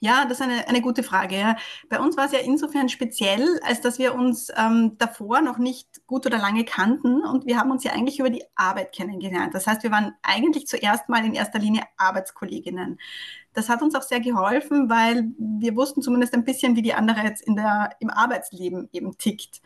[0.00, 1.38] Ja, das ist eine, eine gute Frage.
[1.38, 1.56] Ja.
[1.88, 6.06] Bei uns war es ja insofern speziell, als dass wir uns ähm, davor noch nicht
[6.06, 9.54] gut oder lange kannten und wir haben uns ja eigentlich über die Arbeit kennengelernt.
[9.54, 12.98] Das heißt, wir waren eigentlich zuerst mal in erster Linie Arbeitskolleginnen.
[13.52, 17.20] Das hat uns auch sehr geholfen, weil wir wussten zumindest ein bisschen, wie die andere
[17.20, 19.60] jetzt in der, im Arbeitsleben eben tickt.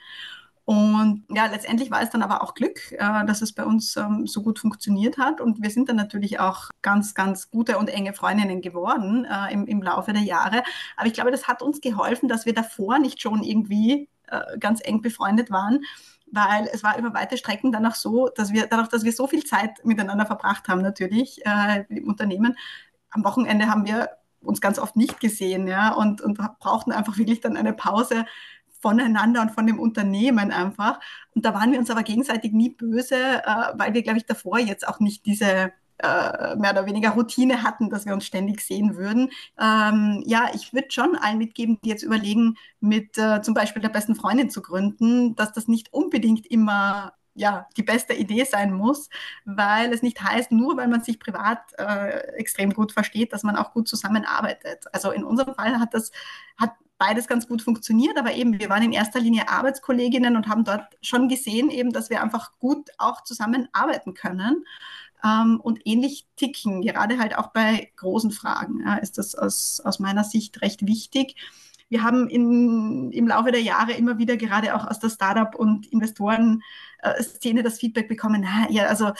[0.67, 4.27] Und ja, letztendlich war es dann aber auch Glück, äh, dass es bei uns ähm,
[4.27, 5.41] so gut funktioniert hat.
[5.41, 9.69] Und wir sind dann natürlich auch ganz, ganz gute und enge Freundinnen geworden äh, im,
[9.69, 10.65] im Laufe der Jahre.
[10.97, 14.81] Aber ich glaube, das hat uns geholfen, dass wir davor nicht schon irgendwie äh, ganz
[14.85, 15.81] eng befreundet waren
[16.29, 19.29] weil es war über weite Strecken dann auch so, dass wir, dadurch, dass wir so
[19.29, 22.57] viel Zeit miteinander verbracht haben, natürlich äh, im Unternehmen,
[23.11, 24.11] am Wochenende haben wir
[24.41, 28.27] uns ganz oft nicht gesehen, ja, und, und brauchten einfach wirklich dann eine Pause
[28.87, 31.01] voneinander und von dem Unternehmen einfach.
[31.35, 34.61] Und da waren wir uns aber gegenseitig nie böse, äh, weil wir, glaube ich, davor
[34.61, 38.97] jetzt auch nicht diese äh, mehr oder weniger Routine hatten, dass wir uns ständig sehen
[38.97, 39.31] würden.
[39.59, 43.89] Ähm, ja, ich würde schon allen mitgeben, die jetzt überlegen, mit äh, zum Beispiel der
[43.89, 49.09] besten Freundin zu gründen, dass das nicht unbedingt immer ja, die beste Idee sein muss,
[49.45, 53.57] weil es nicht heißt, nur weil man sich privat äh, extrem gut versteht, dass man
[53.57, 54.87] auch gut zusammenarbeitet.
[54.93, 56.11] Also in unserem Fall hat das,
[56.57, 60.65] hat beides ganz gut funktioniert, aber eben, wir waren in erster Linie Arbeitskolleginnen und haben
[60.65, 64.65] dort schon gesehen, eben, dass wir einfach gut auch zusammenarbeiten können
[65.23, 66.81] ähm, und ähnlich ticken.
[66.81, 71.37] Gerade halt auch bei großen Fragen ja, ist das aus, aus meiner Sicht recht wichtig
[71.89, 75.87] wir haben in, im Laufe der Jahre immer wieder gerade auch aus der Startup- und
[75.87, 79.13] Investoren-Szene das Feedback bekommen, na, ja, also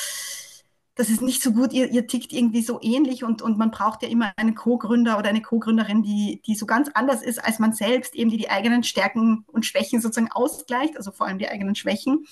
[0.97, 4.03] das ist nicht so gut, ihr, ihr tickt irgendwie so ähnlich und, und man braucht
[4.03, 7.75] ja immer einen Co-Gründer oder eine Co-Gründerin, die, die so ganz anders ist als man
[7.75, 11.75] selbst, eben die die eigenen Stärken und Schwächen sozusagen ausgleicht, also vor allem die eigenen
[11.75, 12.27] Schwächen.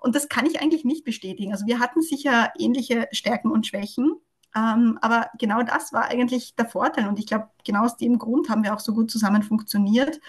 [0.00, 1.50] Und das kann ich eigentlich nicht bestätigen.
[1.52, 4.12] Also wir hatten sicher ähnliche Stärken und Schwächen,
[4.58, 7.08] ähm, aber genau das war eigentlich der Vorteil.
[7.08, 10.20] Und ich glaube, genau aus dem Grund haben wir auch so gut zusammen funktioniert,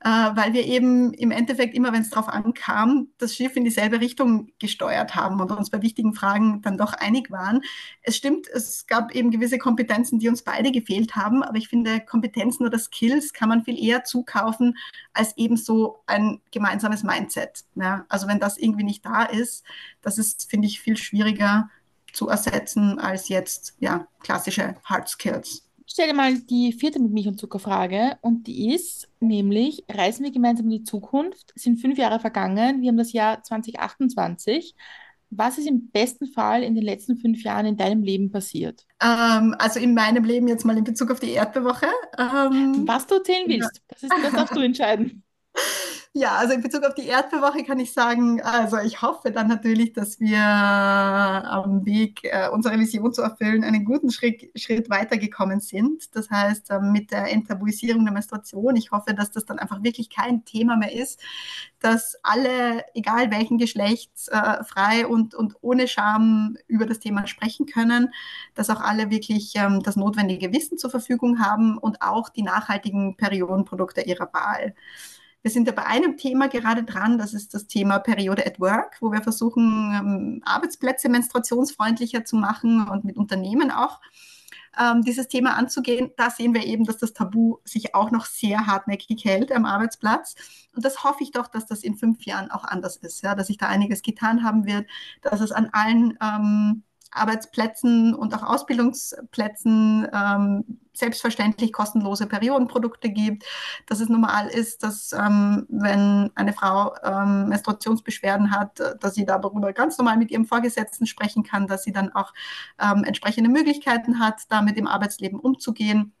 [0.00, 4.00] äh, weil wir eben im Endeffekt immer, wenn es darauf ankam, das Schiff in dieselbe
[4.00, 7.62] Richtung gesteuert haben und uns bei wichtigen Fragen dann doch einig waren.
[8.02, 12.00] Es stimmt, es gab eben gewisse Kompetenzen, die uns beide gefehlt haben, aber ich finde,
[12.00, 14.76] Kompetenzen oder Skills kann man viel eher zukaufen
[15.12, 17.64] als eben so ein gemeinsames Mindset.
[17.74, 18.04] Ja?
[18.08, 19.64] Also wenn das irgendwie nicht da ist,
[20.02, 21.70] das ist, finde ich, viel schwieriger
[22.14, 25.62] zu ersetzen als jetzt ja, klassische Hard Skills.
[25.86, 30.24] Ich stelle mal die vierte mit Milch und Zucker Frage und die ist nämlich, reisen
[30.24, 31.52] wir gemeinsam in die Zukunft?
[31.54, 34.74] Es sind fünf Jahre vergangen, wir haben das Jahr 2028.
[35.36, 38.86] Was ist im besten Fall in den letzten fünf Jahren in deinem Leben passiert?
[39.02, 41.86] Ähm, also in meinem Leben jetzt mal in Bezug auf die Erdbewoche.
[42.18, 45.22] Ähm, Was du erzählen willst, das, ist, das darfst du entscheiden.
[46.16, 49.94] Ja, also in Bezug auf die Erdbewoche kann ich sagen, also ich hoffe dann natürlich,
[49.94, 56.14] dass wir am Weg, äh, unsere Vision zu erfüllen, einen guten Schritt, Schritt weitergekommen sind.
[56.14, 58.76] Das heißt, äh, mit der Enttabuisierung der Menstruation.
[58.76, 61.20] Ich hoffe, dass das dann einfach wirklich kein Thema mehr ist,
[61.80, 67.66] dass alle, egal welchen Geschlechts, äh, frei und, und ohne Scham über das Thema sprechen
[67.66, 68.14] können,
[68.54, 73.16] dass auch alle wirklich ähm, das notwendige Wissen zur Verfügung haben und auch die nachhaltigen
[73.16, 74.74] Periodenprodukte ihrer Wahl.
[75.44, 78.96] Wir sind ja bei einem Thema gerade dran, das ist das Thema Periode at Work,
[79.02, 84.00] wo wir versuchen, ähm, Arbeitsplätze menstruationsfreundlicher zu machen und mit Unternehmen auch
[84.80, 86.12] ähm, dieses Thema anzugehen.
[86.16, 90.34] Da sehen wir eben, dass das Tabu sich auch noch sehr hartnäckig hält am Arbeitsplatz.
[90.74, 93.48] Und das hoffe ich doch, dass das in fünf Jahren auch anders ist, ja, dass
[93.48, 94.88] sich da einiges getan haben wird,
[95.20, 96.84] dass es an allen ähm,
[97.14, 103.44] Arbeitsplätzen und auch Ausbildungsplätzen ähm, selbstverständlich kostenlose Periodenprodukte gibt,
[103.86, 109.72] dass es normal ist, dass ähm, wenn eine Frau ähm, Menstruationsbeschwerden hat, dass sie darüber
[109.72, 112.32] ganz normal mit ihrem Vorgesetzten sprechen kann, dass sie dann auch
[112.80, 116.12] ähm, entsprechende Möglichkeiten hat, damit im Arbeitsleben umzugehen.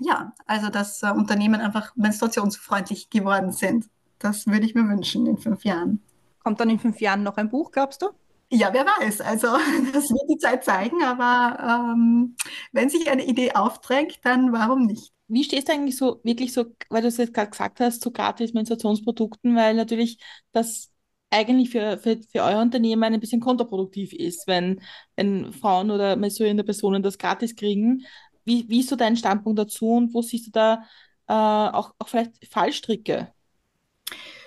[0.00, 3.86] Ja, also dass äh, Unternehmen einfach menstruationsfreundlich geworden sind.
[4.18, 6.02] Das würde ich mir wünschen in fünf Jahren.
[6.42, 8.08] Kommt dann in fünf Jahren noch ein Buch, glaubst du?
[8.50, 9.20] Ja, wer weiß.
[9.20, 9.48] Also
[9.92, 12.36] das wird die Zeit zeigen, aber ähm,
[12.72, 15.12] wenn sich eine Idee aufdrängt, dann warum nicht?
[15.26, 18.12] Wie stehst du eigentlich so wirklich so, weil du es jetzt gerade gesagt hast, zu
[18.12, 20.18] gratis Menstruationsprodukten, weil natürlich
[20.52, 20.90] das
[21.30, 24.80] eigentlich für, für, für euer Unternehmen ein bisschen kontraproduktiv ist, wenn,
[25.16, 28.04] wenn Frauen oder menstruierende Personen das gratis kriegen.
[28.44, 30.84] Wie, wie ist so dein Standpunkt dazu und wo siehst du da
[31.26, 33.33] äh, auch, auch vielleicht Fallstricke?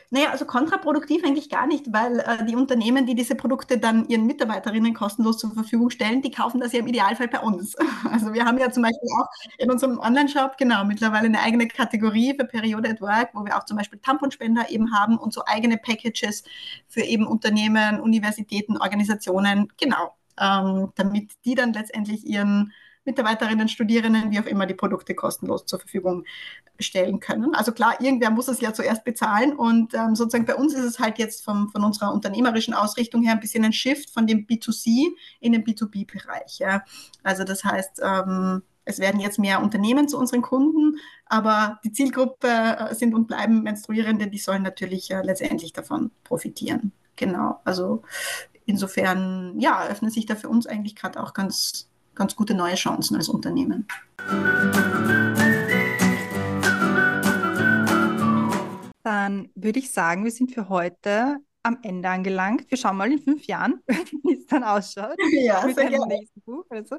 [0.09, 4.25] Naja, also kontraproduktiv eigentlich gar nicht, weil äh, die Unternehmen, die diese Produkte dann ihren
[4.25, 7.75] Mitarbeiterinnen kostenlos zur Verfügung stellen, die kaufen das ja im Idealfall bei uns.
[8.09, 9.27] Also wir haben ja zum Beispiel auch
[9.57, 13.65] in unserem Online-Shop genau mittlerweile eine eigene Kategorie für Periode at Work, wo wir auch
[13.65, 16.43] zum Beispiel Tamponspender eben haben und so eigene Packages
[16.87, 22.71] für eben Unternehmen, Universitäten, Organisationen, genau, ähm, damit die dann letztendlich ihren
[23.07, 26.25] Mitarbeiterinnen, Studierenden, wie auch immer, die Produkte kostenlos zur Verfügung
[26.79, 27.55] stellen können.
[27.55, 30.99] Also klar, irgendwer muss es ja zuerst bezahlen und ähm, sozusagen bei uns ist es
[30.99, 35.07] halt jetzt vom, von unserer unternehmerischen Ausrichtung her ein bisschen ein Shift von dem B2C
[35.39, 36.59] in den B2B-Bereich.
[36.59, 36.83] Ja.
[37.23, 42.47] Also das heißt, ähm, es werden jetzt mehr Unternehmen zu unseren Kunden, aber die Zielgruppe
[42.47, 46.91] äh, sind und bleiben Menstruierende, die sollen natürlich äh, letztendlich davon profitieren.
[47.15, 48.03] Genau, also
[48.65, 53.15] insofern, ja, öffnen sich da für uns eigentlich gerade auch ganz ganz gute neue Chancen
[53.15, 53.87] als Unternehmen.
[59.03, 62.69] Dann würde ich sagen, wir sind für heute am Ende angelangt.
[62.69, 65.15] Wir schauen mal in fünf Jahren, wie es dann ausschaut.
[65.31, 66.65] Ja, mit dem nächsten Buch.
[66.69, 66.97] Also,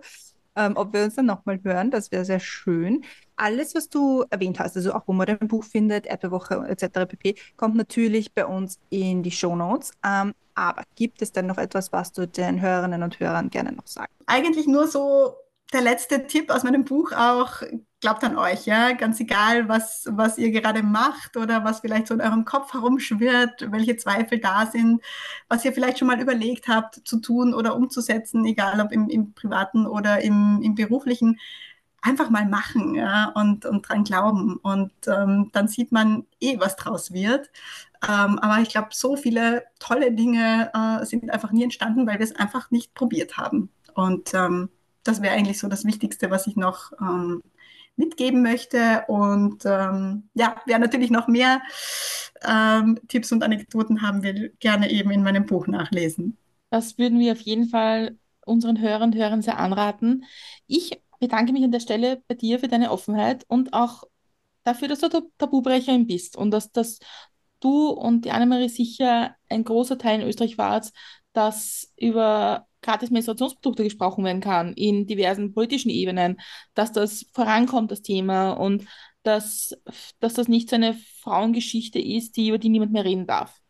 [0.56, 3.04] ähm, ob wir uns dann nochmal hören, das wäre sehr schön.
[3.36, 7.06] Alles, was du erwähnt hast, also auch wo man dein Buch findet, Erdbeerwoche etc.
[7.06, 9.92] pp., kommt natürlich bei uns in die Show Notes.
[10.04, 13.86] Ähm, aber gibt es denn noch etwas, was du den Hörerinnen und Hörern gerne noch
[13.86, 14.12] sagst?
[14.26, 15.36] Eigentlich nur so
[15.72, 17.62] der letzte Tipp aus meinem Buch auch,
[18.00, 22.14] glaubt an euch, ja, ganz egal, was, was ihr gerade macht oder was vielleicht so
[22.14, 25.00] in eurem Kopf herumschwirrt, welche Zweifel da sind,
[25.48, 29.34] was ihr vielleicht schon mal überlegt habt zu tun oder umzusetzen, egal ob im, im
[29.34, 31.38] privaten oder im, im beruflichen,
[32.02, 34.56] einfach mal machen ja, und, und dran glauben.
[34.56, 37.50] Und ähm, dann sieht man eh, was draus wird.
[38.08, 42.24] Ähm, aber ich glaube, so viele tolle Dinge äh, sind einfach nie entstanden, weil wir
[42.24, 43.70] es einfach nicht probiert haben.
[43.94, 44.68] Und ähm,
[45.02, 47.42] das wäre eigentlich so das Wichtigste, was ich noch ähm,
[47.96, 49.04] mitgeben möchte.
[49.08, 51.60] Und ähm, ja, wer natürlich noch mehr
[52.46, 56.36] ähm, Tipps und Anekdoten haben will, gerne eben in meinem Buch nachlesen.
[56.70, 60.24] Das würden wir auf jeden Fall unseren Hörern und Hörern sehr anraten.
[60.66, 64.04] Ich bedanke mich an der Stelle bei dir für deine Offenheit und auch
[64.64, 65.08] dafür, dass du
[65.38, 66.98] Tabubrecherin bist und dass, dass
[67.60, 70.92] du und die Annemarie sicher ein großer Teil in Österreich wart,
[71.32, 76.40] dass über gratis Menstruationsprodukte gesprochen werden kann in diversen politischen Ebenen,
[76.74, 78.84] dass das vorankommt, das Thema, und
[79.22, 79.76] dass,
[80.20, 83.60] dass das nicht so eine Frauengeschichte ist, die, über die niemand mehr reden darf.